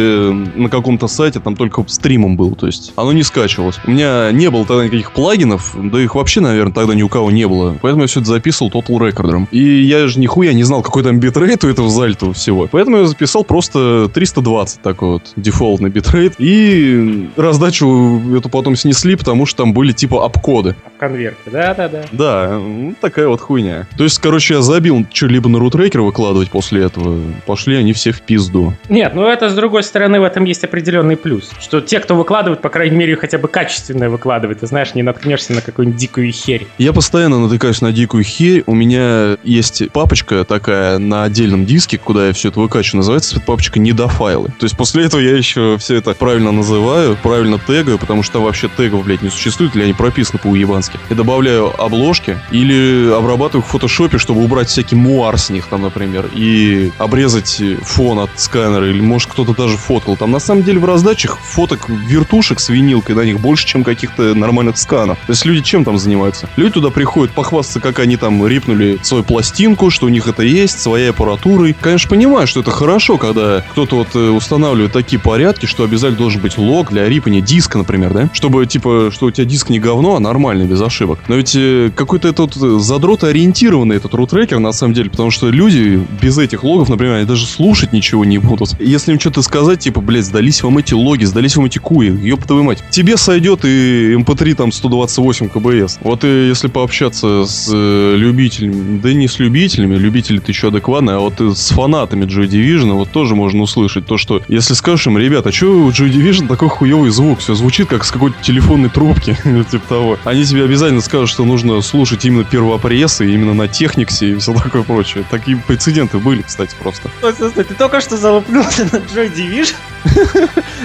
на 0.55 0.69
каком-то 0.69 1.09
сайте, 1.09 1.41
там 1.41 1.57
только 1.57 1.85
стримом 1.89 2.37
был, 2.37 2.55
то 2.55 2.67
есть 2.67 2.93
оно 2.97 3.13
не 3.13 3.23
скачивалось. 3.23 3.81
У 3.85 3.91
меня 3.91 4.31
не 4.33 4.49
было 4.51 4.65
тогда 4.65 4.85
никаких 4.85 5.13
плагинов, 5.13 5.75
да 5.77 6.01
их 6.01 6.15
вообще, 6.15 6.41
наверное, 6.41 6.73
тогда 6.73 6.95
ни 6.95 7.03
у 7.03 7.09
кого 7.09 7.31
не 7.31 7.49
было. 7.49 7.77
Поэтому 7.83 8.03
я 8.03 8.09
все 8.09 8.21
это 8.21 8.29
записывал 8.29 8.71
Total 8.71 8.99
Recorder. 8.99 9.47
И 9.51 9.83
я 9.83 10.07
же 10.07 10.21
нихуя 10.21 10.53
не 10.53 10.63
знал, 10.63 10.83
какой 10.83 11.03
там 11.03 11.19
битрейт 11.19 11.65
у 11.65 11.69
этого 11.69 11.91
зальта 11.91 12.33
всего. 12.33 12.69
Поэтому 12.71 12.99
я 12.99 13.07
записал 13.07 13.45
просто 13.45 14.11
320 14.13 14.83
такой 14.83 15.09
вот 15.15 15.23
дефолтный 15.37 15.91
битрейт. 15.91 16.35
И 16.39 17.29
раздачу 17.37 17.88
эту 18.37 18.49
потом 18.49 18.77
снесли, 18.77 19.17
потому 19.17 19.47
что 19.47 19.65
там 19.65 19.73
были 19.73 19.93
типа 19.93 20.25
обкоды. 20.25 20.75
Конверты, 20.99 21.51
да-да-да. 21.51 22.05
Да, 22.13 22.59
ну, 22.59 22.95
такая 23.01 23.29
вот 23.29 23.41
хуйня. 23.41 23.87
То 23.97 24.05
есть, 24.05 24.19
короче, 24.19 24.55
я 24.55 24.63
забил 24.63 25.07
что-либо 25.13 25.49
на 25.49 25.59
рутрекер 25.59 26.01
выкладывать 26.01 26.51
после 26.51 26.83
этого. 26.83 27.21
Пошли 27.47 27.77
они 27.77 27.93
все 27.93 28.13
в 28.13 28.21
пизду. 28.23 28.75
Нет, 28.89 29.15
ну 29.15 29.27
это 29.27 29.49
с 29.49 29.55
другой 29.55 29.83
стороны 29.83 30.21
в 30.21 30.25
этом 30.25 30.45
есть 30.45 30.65
определенный 30.65 31.17
плюс. 31.17 31.51
Что 31.61 31.81
те, 31.81 32.01
кто 32.01 32.17
выкладывает, 32.17 32.61
по 32.61 32.69
крайней 32.69 32.97
мере, 32.97 33.17
хотя 33.17 33.39
бы 33.39 33.49
качественное 33.49 34.11
выкладывает. 34.11 34.61
Ты 34.61 34.67
знаешь, 34.67 34.95
не 34.95 35.03
наткнешься 35.03 35.53
на 35.53 35.63
какую-нибудь 35.63 36.01
дикую 36.01 36.33
херь. 36.33 36.67
Я 36.79 36.93
постоянно 36.93 37.39
натыкаюсь 37.39 37.81
на 37.81 37.93
дикую 37.93 38.25
херь. 38.25 38.65
У 38.67 38.75
меня 38.75 39.37
есть 39.45 39.91
папочка 39.93 40.45
такая 40.45 40.99
на 40.99 41.25
отдельном 41.25 41.67
диске, 41.67 41.99
куда 41.99 42.29
я 42.29 42.33
все 42.33 42.49
это 42.49 42.61
выкачиваю. 42.61 42.99
Называется 42.99 43.41
папочка 43.41 43.79
недофайлы. 43.79 44.49
То 44.59 44.65
есть 44.65 44.77
после 44.77 45.05
этого 45.05 45.21
я 45.21 45.37
еще 45.37 45.77
все 45.79 45.97
это 45.97 46.15
правильно 46.15 46.53
называю, 46.53 47.17
правильно 47.23 47.59
тегаю, 47.79 47.99
потому 47.99 48.23
что 48.23 48.35
там 48.35 48.45
вообще 48.45 48.69
тегов, 48.69 49.05
блядь, 49.05 49.23
не 49.23 49.31
существует, 49.31 49.77
или 49.77 49.85
они 49.85 49.93
прописаны 49.93 50.39
по-уебански. 50.39 50.99
и 51.11 51.15
добавляю 51.15 51.81
обложки 51.81 52.39
или 52.51 53.11
обрабатываю 53.13 53.63
в 53.63 53.67
фотошопе, 53.67 54.19
чтобы 54.19 54.43
убрать 54.43 54.69
всякий 54.69 54.97
муар 54.97 55.39
с 55.39 55.51
них 55.51 55.67
там, 55.67 55.83
например, 55.83 56.29
и 56.35 56.91
обрезать 56.99 57.63
фон 57.83 58.19
от 58.21 58.31
сканера, 58.37 58.89
или 58.89 59.01
может 59.01 59.31
кто-то 59.31 59.55
даже 59.55 59.77
фоткал. 59.77 60.17
Там 60.17 60.31
на 60.31 60.39
самом 60.41 60.63
деле 60.63 60.81
в 60.81 60.85
раздачах 60.85 61.39
фоток 61.39 61.89
вертушек 61.89 62.61
с 62.61 62.69
винилкой 62.69 63.15
на 63.15 63.23
них 63.23 63.41
больше, 63.41 63.67
чем 63.67 63.85
каких-то 63.85 64.35
нормальных 64.35 64.79
сканов. 64.79 65.19
То 65.27 65.33
есть 65.33 65.45
люди 65.45 65.63
чем 65.63 65.85
там 65.85 65.99
занимаются? 65.99 66.49
Люди 66.57 66.75
туда 66.75 66.91
приходят 66.91 67.35
похвастаться, 67.35 67.81
как 67.81 67.99
они 68.01 68.17
там 68.17 68.47
рипнули 68.47 68.99
свою 69.03 69.23
пластинку, 69.23 69.91
что 69.91 70.07
у 70.07 70.09
них 70.09 70.27
это 70.27 70.43
есть, 70.43 70.81
своей 70.81 71.11
аппаратурой. 71.11 71.77
Конечно, 71.81 72.11
понимаю, 72.11 72.47
что 72.47 72.61
это 72.61 72.71
хорошо, 72.71 73.19
когда 73.19 73.65
кто-то 73.71 73.97
вот 73.97 74.09
э, 74.15 74.31
устанавливает 74.31 74.93
такие 74.93 75.21
порядки, 75.21 75.67
что 75.67 75.85
обязательно 75.85 76.19
должен 76.19 76.41
быть 76.41 76.59
лог 76.59 76.91
для 76.91 77.09
рипания 77.09 77.41
диска, 77.41 77.68
например, 77.77 78.13
да? 78.13 78.31
Чтобы, 78.33 78.65
типа, 78.67 79.11
что 79.13 79.27
у 79.27 79.31
тебя 79.31 79.45
диск 79.45 79.69
не 79.69 79.79
говно, 79.79 80.17
а 80.17 80.21
нормальный, 80.21 80.67
без 80.67 80.81
ошибок. 80.81 81.19
Но 81.29 81.37
ведь 81.37 81.55
э, 81.55 81.91
какой-то 81.95 82.29
этот 82.29 82.55
задрот 82.55 83.25
ориентированный 83.25 83.97
этот 83.97 84.15
рутрекер, 84.15 84.59
на 84.59 84.73
самом 84.73 84.95
деле, 84.95 85.11
потому 85.11 85.31
что 85.31 85.51
люди 85.51 86.01
без 86.23 86.39
этих 86.39 86.65
логов, 86.65 86.89
например, 86.89 87.15
они 87.15 87.27
даже 87.27 87.47
слушать 87.47 87.93
ничего 87.93 88.25
не 88.25 88.39
будут. 88.39 88.81
Если 88.81 89.13
им 89.13 89.21
что-то 89.21 89.43
сказать, 89.43 89.81
типа, 89.81 90.01
блядь, 90.01 90.25
сдались 90.25 90.63
вам 90.63 90.79
эти 90.79 90.95
логи, 90.95 91.25
сдались 91.25 91.57
вам 91.57 91.67
эти 91.67 91.79
куи, 91.79 92.11
твою 92.49 92.65
мать. 92.65 92.83
Тебе 92.91 93.17
сойдет 93.17 93.65
и 93.65 94.15
MP3 94.15 94.55
там 94.55 94.73
128 94.73 95.49
КБС. 95.51 95.99
Вот 96.01 96.25
и 96.25 96.49
если 96.49 96.69
пообщаться 96.69 97.45
с 97.45 97.71
э, 97.73 98.15
любителями, 98.17 98.99
да 99.01 99.13
не 99.13 99.29
с 99.29 99.39
любителями, 99.39 99.97
любители-то 99.97 100.51
еще 100.51 100.69
адекватные, 100.69 101.17
а 101.17 101.21
вот 101.21 101.41
с 101.41 101.69
фанатами 101.71 102.25
Joy 102.25 102.49
Division, 102.49 102.93
вот 102.95 103.11
тоже 103.11 103.37
можно 103.37 103.63
услышать 103.63 104.07
то, 104.07 104.17
что 104.17 104.43
если 104.49 104.75
скажешь 104.75 105.07
им, 105.07 105.19
ребята, 105.19 105.51
а 105.51 105.53
что 105.53 105.67
у 105.67 105.91
Joy 105.91 106.11
Division 106.11 106.49
такой 106.49 106.69
хуевый 106.69 107.11
звук, 107.11 107.41
все 107.41 107.55
звучит 107.59 107.89
как 107.89 108.05
с 108.05 108.11
какой-то 108.11 108.37
телефонной 108.43 108.89
трубки, 108.89 109.37
или 109.45 109.63
типа 109.63 109.87
того. 109.89 110.19
Они 110.25 110.45
тебе 110.45 110.65
обязательно 110.65 111.01
скажут, 111.01 111.29
что 111.29 111.45
нужно 111.45 111.81
слушать 111.83 112.25
именно 112.25 112.45
первопрессы, 112.45 113.31
именно 113.31 113.55
на 113.55 113.69
техниксе 113.69 114.31
и 114.31 114.35
все 114.37 114.55
такое 114.63 114.83
прочее. 114.83 115.25
Такие 115.31 115.57
прецеденты 115.57 116.19
были, 116.19 116.43
кстати, 116.43 116.75
просто. 116.81 117.11
Стой, 117.19 117.33
стой, 117.35 117.51
стой, 117.51 117.65
ты 117.65 117.75
только 117.75 118.01
что 118.01 118.17
залупнулся 118.17 118.85
на 118.93 118.97
Joy 118.99 119.35
Division? 119.35 119.75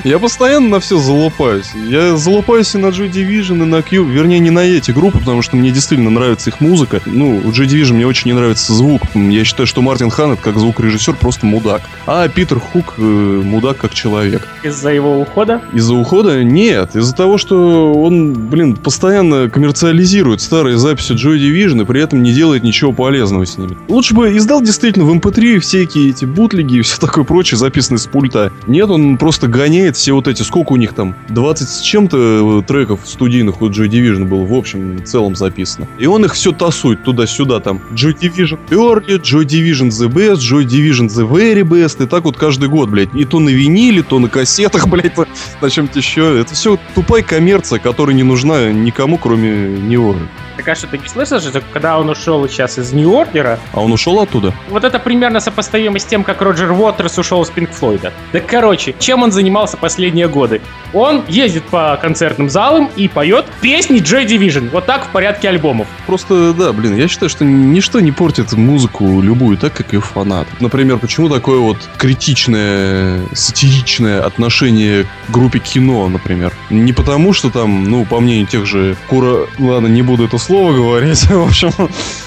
Я 0.03 0.19
постоянно 0.19 0.69
на 0.69 0.79
все 0.79 0.97
залупаюсь. 0.97 1.71
Я 1.75 2.17
залупаюсь 2.17 2.73
и 2.75 2.77
на 2.77 2.87
Joy 2.87 3.11
Division, 3.11 3.61
и 3.61 3.65
на 3.65 3.81
Q. 3.81 4.03
Вернее, 4.03 4.39
не 4.39 4.49
на 4.49 4.59
эти 4.59 4.91
группы, 4.91 5.19
потому 5.19 5.41
что 5.41 5.55
мне 5.55 5.71
действительно 5.71 6.09
нравится 6.09 6.49
их 6.49 6.59
музыка. 6.59 7.01
Ну, 7.05 7.37
у 7.37 7.51
Joy 7.51 7.67
Division 7.67 7.93
мне 7.93 8.07
очень 8.07 8.31
не 8.31 8.33
нравится 8.33 8.73
звук. 8.73 9.03
Я 9.13 9.43
считаю, 9.43 9.67
что 9.67 9.81
Мартин 9.81 10.09
Ханнет, 10.09 10.39
как 10.41 10.57
звукорежиссер, 10.57 11.15
просто 11.15 11.45
мудак. 11.45 11.83
А 12.05 12.27
Питер 12.27 12.59
Хук 12.59 12.95
э, 12.97 13.01
мудак 13.01 13.77
как 13.77 13.93
человек. 13.93 14.47
Из-за 14.63 14.91
его 14.91 15.19
ухода? 15.19 15.61
Из-за 15.73 15.93
ухода? 15.93 16.43
Нет. 16.63 16.95
Из-за 16.95 17.13
того, 17.13 17.37
что 17.37 17.93
он, 17.93 18.33
блин, 18.33 18.77
постоянно 18.77 19.49
коммерциализирует 19.49 20.39
старые 20.39 20.77
записи 20.77 21.11
Joy 21.11 21.37
Division 21.37 21.81
и 21.81 21.85
при 21.85 22.01
этом 22.01 22.23
не 22.23 22.31
делает 22.31 22.63
ничего 22.63 22.93
полезного 22.93 23.45
с 23.45 23.57
ними. 23.57 23.77
Лучше 23.89 24.13
бы 24.13 24.37
издал 24.37 24.61
действительно 24.61 25.03
в 25.03 25.13
MP3 25.13 25.59
всякие 25.59 26.11
эти 26.11 26.23
бутлиги 26.23 26.77
и 26.77 26.81
все 26.81 27.01
такое 27.01 27.25
прочее, 27.25 27.57
записанные 27.57 27.99
с 27.99 28.07
пульта. 28.07 28.53
Нет, 28.65 28.89
он 28.89 29.17
просто 29.17 29.47
гоняет 29.47 29.97
все 29.97 30.13
вот 30.13 30.29
эти, 30.29 30.41
сколько 30.43 30.71
у 30.71 30.77
них 30.77 30.93
там, 30.93 31.15
20 31.27 31.67
с 31.67 31.81
чем-то 31.81 32.61
э, 32.61 32.63
треков 32.65 33.01
студийных 33.03 33.61
у 33.61 33.69
Joy 33.69 33.89
Division 33.89 34.23
было 34.23 34.45
в 34.45 34.53
общем 34.53 35.03
целом 35.05 35.35
записано. 35.35 35.89
И 35.99 36.05
он 36.05 36.23
их 36.23 36.33
все 36.33 36.53
тасует 36.53 37.03
туда-сюда, 37.03 37.59
там, 37.59 37.81
Joy 37.91 38.17
Division 38.17 38.57
Early, 38.69 39.21
Joy 39.21 39.43
Division 39.43 39.89
The 39.89 40.07
Best, 40.07 40.37
Joy 40.37 40.63
Division 40.63 41.09
The 41.09 41.29
Very 41.29 41.63
Best, 41.63 42.01
и 42.01 42.07
так 42.07 42.23
вот 42.23 42.37
каждый 42.37 42.69
год, 42.69 42.87
блядь. 42.87 43.13
И 43.13 43.25
то 43.25 43.41
на 43.41 43.49
виниле, 43.49 44.01
то 44.01 44.17
на 44.19 44.29
кассетах, 44.29 44.87
блядь, 44.93 45.17
на 45.61 45.69
чем-то 45.69 45.99
еще. 45.99 46.39
Это 46.39 46.52
все 46.53 46.77
тупая 46.95 47.21
коммерция, 47.23 47.79
которая 47.79 48.15
не 48.15 48.23
нужна 48.23 48.71
никому, 48.71 49.17
кроме 49.17 49.67
него. 49.67 50.15
Так 50.57 50.67
а 50.67 50.75
что, 50.75 50.87
ты 50.87 50.97
не 50.97 51.07
слышал, 51.07 51.39
что 51.39 51.61
когда 51.73 51.99
он 51.99 52.09
ушел 52.09 52.47
сейчас 52.47 52.77
из 52.77 52.93
Нью-Ордера... 52.93 53.59
А 53.73 53.81
он 53.81 53.91
ушел 53.91 54.19
оттуда? 54.19 54.53
Вот 54.69 54.83
это 54.83 54.99
примерно 54.99 55.39
сопоставимо 55.39 55.97
с 55.97 56.05
тем, 56.05 56.23
как 56.23 56.41
Роджер 56.41 56.71
Уотерс 56.71 57.17
ушел 57.17 57.41
из 57.41 57.49
Пинк 57.49 57.71
Флойда. 57.71 58.13
Так, 58.31 58.45
короче, 58.45 58.95
чем 58.99 59.23
он 59.23 59.31
занимался 59.31 59.77
последние 59.77 60.27
годы? 60.27 60.61
Он 60.93 61.23
ездит 61.27 61.63
по 61.65 61.97
концертным 61.99 62.49
залам 62.49 62.89
и 62.95 63.07
поет 63.07 63.45
песни 63.61 63.99
Joy 63.99 64.27
Division. 64.27 64.69
Вот 64.69 64.85
так 64.85 65.05
в 65.05 65.09
порядке 65.09 65.49
альбомов. 65.49 65.87
Просто, 66.05 66.53
да, 66.53 66.71
блин, 66.71 66.95
я 66.95 67.07
считаю, 67.07 67.29
что 67.29 67.45
ничто 67.45 67.99
не 67.99 68.11
портит 68.11 68.53
музыку 68.53 69.21
любую 69.21 69.57
так, 69.57 69.73
как 69.73 69.93
ее 69.93 70.01
фанат. 70.01 70.47
Например, 70.59 70.97
почему 70.97 71.29
такое 71.29 71.59
вот 71.59 71.77
критичное, 71.97 73.21
сатиричное 73.33 74.23
отношение 74.23 75.05
к 75.27 75.31
группе 75.31 75.57
кино, 75.57 76.07
например? 76.09 76.53
Не 76.69 76.93
потому, 76.93 77.33
что 77.33 77.49
там, 77.49 77.85
ну, 77.85 78.05
по 78.05 78.19
мнению 78.19 78.45
тех 78.45 78.65
же 78.67 78.95
Кура... 79.07 79.47
Ладно, 79.57 79.87
не 79.87 80.03
буду 80.03 80.25
это 80.25 80.37
слово 80.43 80.73
говорить. 80.73 81.23
В 81.29 81.41
общем, 81.41 81.71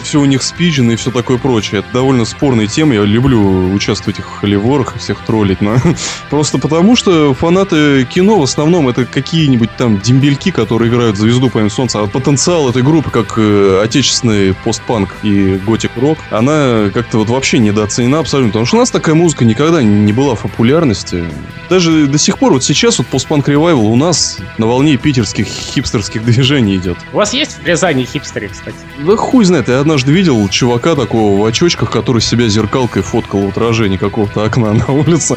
все 0.03 0.21
у 0.21 0.25
них 0.25 0.43
спичено 0.43 0.93
и 0.93 0.97
все 0.97 1.11
такое 1.11 1.39
прочее. 1.39 1.81
Это 1.81 1.89
довольно 1.93 2.25
спорная 2.25 2.67
тема. 2.67 2.95
Я 2.95 3.03
люблю 3.03 3.73
участвовать 3.73 4.17
в 4.17 4.21
этих 4.21 4.27
холиворах 4.27 4.97
и 4.97 4.99
всех 4.99 5.25
троллить. 5.25 5.61
Но 5.61 5.77
просто 6.31 6.59
потому, 6.59 6.97
что 6.97 7.35
фанаты 7.35 8.05
кино 8.05 8.41
в 8.41 8.43
основном 8.43 8.89
это 8.89 9.05
какие-нибудь 9.05 9.71
там 9.77 10.01
дембельки, 10.01 10.51
которые 10.51 10.91
играют 10.91 11.17
звезду 11.17 11.51
по 11.51 11.67
солнца. 11.69 12.01
А 12.01 12.07
потенциал 12.07 12.71
этой 12.71 12.83
группы, 12.83 13.11
как 13.11 13.35
э, 13.37 13.81
отечественный 13.83 14.55
постпанк 14.55 15.17
и 15.23 15.61
готик-рок, 15.65 16.19
она 16.31 16.91
как-то 16.93 17.19
вот 17.19 17.29
вообще 17.29 17.59
недооценена 17.59 18.19
абсолютно. 18.19 18.53
Потому 18.53 18.67
что 18.67 18.77
у 18.77 18.81
нас 18.81 18.91
такая 18.91 19.15
музыка 19.15 19.45
никогда 19.45 19.83
не 19.83 20.13
была 20.13 20.35
в 20.35 20.43
популярности. 20.43 21.25
Даже 21.69 22.07
до 22.07 22.19
сих 22.19 22.39
пор, 22.39 22.53
вот 22.53 22.65
сейчас 22.65 22.99
вот 22.99 23.09
постпанк 23.09 23.49
ревайвал 23.49 23.87
у 23.87 23.97
нас 23.97 24.39
на 24.57 24.67
волне 24.67 24.97
питерских 24.97 25.47
хипстерских 25.47 26.25
движений 26.25 26.77
идет. 26.77 26.97
У 27.13 27.17
вас 27.17 27.35
есть 27.35 27.59
в 27.59 27.67
Рязани 27.67 28.06
хипстеры, 28.07 28.49
кстати? 28.49 28.77
Да 29.05 29.17
хуй 29.17 29.45
знает, 29.45 29.69
я 29.69 29.81
однажды 29.81 30.13
видел 30.13 30.49
чувака 30.49 30.95
такого 30.95 31.41
в 31.41 31.45
очочках, 31.45 31.91
который 31.91 32.23
себя 32.23 32.49
зеркалкой 32.49 33.03
фоткал 33.03 33.41
в 33.41 33.49
отражении 33.49 33.97
какого-то 33.97 34.45
окна 34.45 34.73
на 34.75 34.87
улице. 34.87 35.37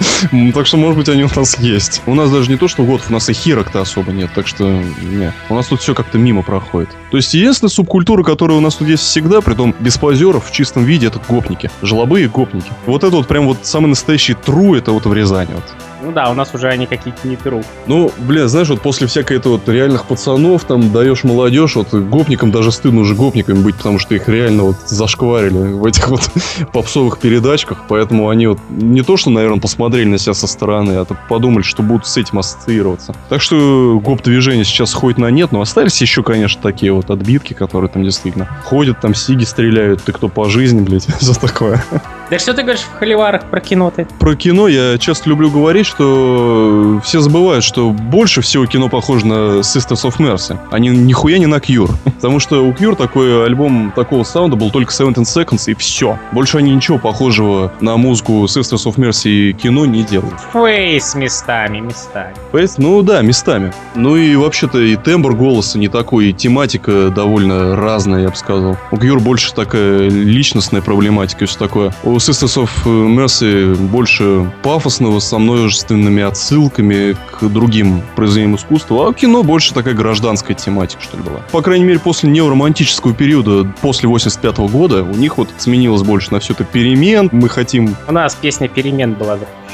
Так 0.54 0.68
что, 0.68 0.78
может 0.78 0.98
быть, 0.98 1.10
они 1.10 1.24
у 1.24 1.30
нас 1.36 1.60
есть. 1.60 2.02
У 2.06 2.16
нас 2.16 2.32
даже 2.32 2.50
не 2.50 2.58
то, 2.58 2.68
что 2.68 2.84
год, 2.84 3.02
у 3.10 3.14
нас 3.14 3.30
и 3.30 3.34
хирок-то 3.34 3.82
особо 3.82 4.12
нет, 4.12 4.32
так 4.34 4.48
что 4.48 4.82
нет. 5.02 5.34
У 5.50 5.56
нас 5.56 5.68
тут 5.68 5.82
все 5.82 5.94
как-то 5.94 6.18
мимо 6.18 6.44
проходит. 6.44 6.90
То 7.12 7.18
есть, 7.18 7.34
единственная 7.34 7.72
субкультура, 7.72 8.24
которая 8.24 8.58
у 8.58 8.62
нас 8.62 8.76
тут 8.76 8.88
есть 8.88 9.04
всегда, 9.04 9.42
при 9.42 9.54
том 9.54 9.76
без 9.80 9.98
позеров 9.98 10.48
в 10.48 10.52
чистом 10.52 10.84
виде, 10.84 11.08
это 11.08 11.20
гопники. 11.28 11.70
Жлобы 11.82 12.22
и 12.22 12.28
гопники. 12.28 12.72
Вот 12.86 13.04
это 13.04 13.16
вот 13.16 13.28
прям 13.28 13.48
вот 13.48 13.60
самый 13.64 13.88
настоящий 13.88 14.34
тру, 14.34 14.76
это 14.76 14.92
вот 14.92 15.06
в 15.06 15.14
Рязани. 15.14 15.54
Вот. 15.54 15.64
Ну 16.02 16.12
да, 16.12 16.30
у 16.30 16.34
нас 16.34 16.54
уже 16.54 16.68
они 16.68 16.86
какие-то 16.86 17.28
не 17.28 17.36
тру. 17.36 17.62
Ну, 17.88 18.12
бля, 18.18 18.48
знаешь, 18.48 18.70
вот 18.70 18.82
после 18.82 19.08
всякой 19.08 19.38
этого 19.38 19.54
вот 19.54 19.68
реальных 19.68 20.06
пацанов, 20.06 20.64
там, 20.64 20.92
даешь 20.92 21.24
молодежь, 21.24 21.76
вот 21.76 21.94
гопникам 21.94 22.52
даже 22.52 22.72
стыдно 22.72 23.02
уже 23.02 23.16
гопниками 23.16 23.62
быть, 23.62 23.76
потому 23.76 24.00
что 24.00 24.16
их 24.16 24.28
реально 24.30 24.64
вот 24.64 24.78
зашкварили 24.86 25.74
в 25.74 25.86
этих 25.86 26.08
вот 26.10 26.30
попсовых 26.74 27.20
передачках, 27.20 27.84
поэтому 27.88 28.30
они 28.30 28.48
вот 28.48 28.60
не 28.70 29.02
то, 29.02 29.18
что, 29.18 29.30
наверное, 29.30 29.60
посмотрели 29.60 30.08
на 30.08 30.18
себя 30.18 30.34
со 30.34 30.48
стороны, 30.48 30.94
а 30.94 31.06
подумали, 31.06 31.64
что 31.64 31.84
будут 31.84 32.08
с 32.08 32.18
этим 32.18 32.40
ассоциироваться. 32.40 33.16
Так 33.28 33.42
что 33.42 34.00
гоп-движение 34.04 34.64
сейчас 34.64 34.94
ходит 34.94 35.18
на 35.18 35.30
нет, 35.30 35.52
но 35.52 35.62
остались 35.62 36.02
еще, 36.02 36.24
конечно, 36.24 36.62
такие 36.62 36.94
вот 36.94 37.10
отбитки, 37.10 37.54
которые 37.54 37.90
там 37.90 38.04
действительно 38.04 38.48
ходят, 38.64 39.02
там 39.02 39.14
сиги 39.14 39.44
стреляют, 39.44 40.04
ты 40.04 40.12
кто 40.12 40.30
по 40.30 40.50
жизни, 40.50 40.82
блядь, 40.82 41.08
все 41.20 41.34
такое. 41.34 41.84
Да 42.30 42.38
что 42.38 42.54
ты 42.54 42.62
говоришь 42.62 42.84
в 42.84 43.00
холиварах 43.00 43.46
про 43.50 43.60
кино 43.60 43.92
ты? 43.96 44.08
Про 44.20 44.36
кино 44.36 44.68
я 44.68 45.00
часто 45.00 45.30
люблю 45.30 45.50
говорить, 45.50 45.88
что 45.88 47.02
все 47.04 47.22
забывают, 47.22 47.64
что 47.64 47.90
больше 47.90 48.42
всего 48.42 48.68
кино 48.68 48.88
похоже 48.88 49.26
на 49.26 49.34
Sisters 49.62 50.06
of 50.06 50.18
Mercy, 50.18 50.56
не, 50.80 50.90
нихуя 50.90 51.40
не 51.40 51.48
на 51.48 51.56
Cure. 51.56 51.90
Потому 52.04 52.40
что 52.40 52.64
у 52.64 52.72
Cure 52.72 52.96
такой 52.96 53.46
альбом 53.48 53.92
такого 53.96 54.24
саунда 54.24 54.56
был 54.56 54.70
только 54.70 54.94
17 54.94 55.26
Seconds 55.26 55.72
и 55.72 55.74
все. 55.74 56.20
Больше 56.32 56.60
они 56.60 56.76
ничего 56.76 57.00
похожего 57.00 57.74
на 57.82 57.98
музыку 57.98 58.44
Sisters 58.44 58.86
of 58.86 58.98
Mercy 58.98 59.30
и 59.30 59.54
кино 59.54 59.88
не 59.88 60.04
делают. 60.04 60.40
Фейс 60.54 61.16
местами, 61.16 61.80
местами. 61.80 62.36
Фейс? 62.52 62.78
Ну 62.78 63.02
да, 63.02 63.24
местами. 63.24 63.74
Ну 63.96 64.16
и 64.16 64.36
вообще-то 64.36 64.78
и 64.78 64.96
тембр 64.98 65.34
голоса 65.34 65.80
не 65.80 65.88
такой, 65.88 66.28
и 66.28 66.34
тематика 66.34 67.10
довольно 67.10 67.76
разная, 67.76 68.22
я 68.22 68.30
бы 68.30 68.36
сказал. 68.36 68.78
У 68.92 68.98
Cure 68.98 69.20
больше 69.20 69.52
такая 69.52 70.10
личностная 70.10 70.82
проблематика 70.82 71.46
и 71.46 71.48
все 71.48 71.58
такое. 71.58 71.92
У 72.04 72.19
Sisters 72.20 72.58
of 72.58 72.70
Mercy 72.86 73.76
больше 73.76 74.52
пафосного, 74.62 75.20
со 75.20 75.38
множественными 75.38 76.22
отсылками 76.22 77.16
к 77.32 77.48
другим 77.48 78.02
произведениям 78.16 78.58
искусства, 78.58 79.10
а 79.10 79.14
кино 79.14 79.42
больше 79.42 79.74
такая 79.74 79.94
гражданская 79.94 80.56
тематика, 80.56 81.02
что 81.02 81.18
ли, 81.18 81.24
была. 81.24 81.40
По 81.52 81.62
крайней 81.62 81.86
мере, 81.86 82.00
после 82.00 82.30
неоромантического 82.30 83.14
периода, 83.14 83.66
после 83.82 84.10
85 84.10 84.60
-го 84.60 84.70
года, 84.70 85.04
у 85.04 85.16
них 85.16 85.38
вот 85.38 85.50
сменилось 85.58 86.04
больше 86.04 86.34
на 86.34 86.40
все 86.40 86.54
это 86.54 86.66
перемен. 86.66 87.30
Мы 87.32 87.48
хотим... 87.48 87.96
У 88.08 88.12
нас 88.12 88.36
песня 88.36 88.68
«Перемен» 88.68 89.14
была 89.14 89.38
запрещена. 89.38 89.69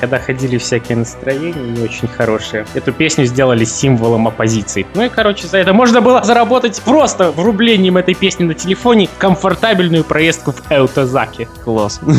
Когда 0.00 0.18
ходили 0.18 0.58
всякие 0.58 0.98
настроения 0.98 1.60
не 1.60 1.82
очень 1.82 2.08
хорошие. 2.08 2.66
Эту 2.74 2.92
песню 2.92 3.24
сделали 3.26 3.64
символом 3.64 4.28
оппозиции. 4.28 4.86
Ну 4.94 5.04
и, 5.04 5.08
короче, 5.08 5.46
за 5.46 5.58
это 5.58 5.72
можно 5.72 6.00
было 6.00 6.22
заработать 6.24 6.80
просто 6.82 7.30
врублением 7.30 7.96
этой 7.96 8.14
песни 8.14 8.44
на 8.44 8.54
телефоне 8.54 9.08
комфортабельную 9.18 10.04
проездку 10.04 10.52
в 10.52 10.62
Эутазаке. 10.70 11.48
Класс. 11.64 12.00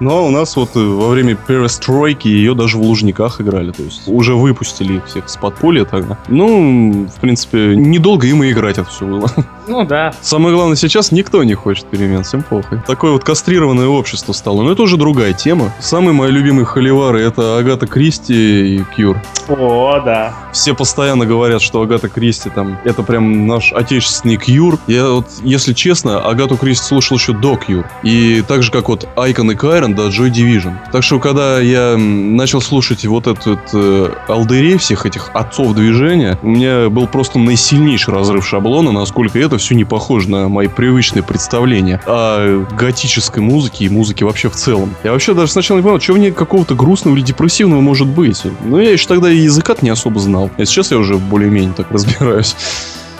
Ну 0.00 0.16
а 0.16 0.22
у 0.22 0.30
нас 0.30 0.56
вот 0.56 0.70
э, 0.76 0.78
во 0.78 1.08
время 1.08 1.34
перестройки 1.34 2.28
ее 2.28 2.54
даже 2.54 2.78
в 2.78 2.82
Лужниках 2.82 3.40
играли. 3.40 3.72
То 3.72 3.82
есть 3.82 4.02
уже 4.06 4.34
выпустили 4.34 5.02
всех 5.06 5.28
с 5.28 5.36
подполья 5.36 5.84
тогда. 5.84 6.18
Ну, 6.28 7.06
в 7.06 7.20
принципе, 7.20 7.74
недолго 7.74 8.26
им 8.26 8.42
и 8.42 8.50
играть 8.50 8.78
это 8.78 8.88
все 8.88 9.06
было. 9.06 9.28
Ну 9.68 9.84
да. 9.84 10.14
Самое 10.22 10.54
главное, 10.54 10.76
сейчас 10.76 11.12
никто 11.12 11.44
не 11.44 11.52
хочет 11.52 11.84
перемен, 11.84 12.24
всем 12.24 12.42
похуй. 12.42 12.80
Такое 12.86 13.12
вот 13.12 13.22
кастрированное 13.22 13.86
общество 13.86 14.32
стало. 14.32 14.62
Но 14.62 14.72
это 14.72 14.80
уже 14.80 14.96
другая 14.96 15.34
тема. 15.34 15.74
Самые 15.78 16.14
мои 16.14 16.30
любимые 16.30 16.64
холивары 16.64 17.20
это 17.28 17.58
Агата 17.58 17.86
Кристи 17.86 18.76
и 18.76 18.84
Кьюр. 18.94 19.20
О, 19.48 20.00
да. 20.04 20.34
Все 20.52 20.74
постоянно 20.74 21.26
говорят, 21.26 21.62
что 21.62 21.80
Агата 21.82 22.08
Кристи 22.08 22.50
там, 22.50 22.78
это 22.84 23.02
прям 23.02 23.46
наш 23.46 23.72
отечественный 23.72 24.36
Кьюр. 24.36 24.78
Я 24.86 25.08
вот, 25.08 25.26
если 25.42 25.72
честно, 25.72 26.20
Агату 26.20 26.56
Кристи 26.56 26.84
слушал 26.84 27.16
еще 27.16 27.32
до 27.32 27.56
Кьюр. 27.56 27.86
И 28.02 28.42
так 28.46 28.62
же, 28.62 28.72
как 28.72 28.88
вот 28.88 29.08
Айкон 29.16 29.52
и 29.52 29.54
Кайрон, 29.54 29.94
да, 29.94 30.08
Joy 30.08 30.30
Division. 30.30 30.74
Так 30.92 31.02
что, 31.02 31.18
когда 31.20 31.60
я 31.60 31.96
начал 31.96 32.60
слушать 32.60 33.04
вот 33.06 33.26
этот 33.26 33.60
э, 33.72 34.10
алдерей 34.28 34.78
всех 34.78 35.06
этих 35.06 35.30
отцов 35.34 35.74
движения, 35.74 36.38
у 36.42 36.48
меня 36.48 36.88
был 36.88 37.06
просто 37.06 37.38
наисильнейший 37.38 38.14
разрыв 38.14 38.46
шаблона, 38.46 38.92
насколько 38.92 39.38
это 39.38 39.58
все 39.58 39.74
не 39.74 39.84
похоже 39.84 40.30
на 40.30 40.48
мои 40.48 40.68
привычные 40.68 41.22
представления 41.22 42.00
о 42.06 42.64
готической 42.76 43.42
музыке 43.42 43.84
и 43.84 43.88
музыке 43.88 44.24
вообще 44.24 44.48
в 44.48 44.54
целом. 44.54 44.94
Я 45.04 45.12
вообще 45.12 45.34
даже 45.34 45.52
сначала 45.52 45.78
не 45.78 45.84
понял, 45.84 46.00
что 46.00 46.14
в 46.14 46.18
ней 46.18 46.32
какого-то 46.32 46.74
грустного 46.74 47.16
или 47.18 47.24
депрессивного 47.24 47.80
может 47.80 48.06
быть. 48.06 48.42
Но 48.64 48.80
я 48.80 48.92
еще 48.92 49.06
тогда 49.06 49.30
и 49.30 49.38
языка 49.38 49.74
не 49.82 49.90
особо 49.90 50.20
знал. 50.20 50.50
А 50.56 50.64
сейчас 50.64 50.90
я 50.90 50.98
уже 50.98 51.16
более-менее 51.16 51.74
так 51.74 51.90
разбираюсь 51.90 52.56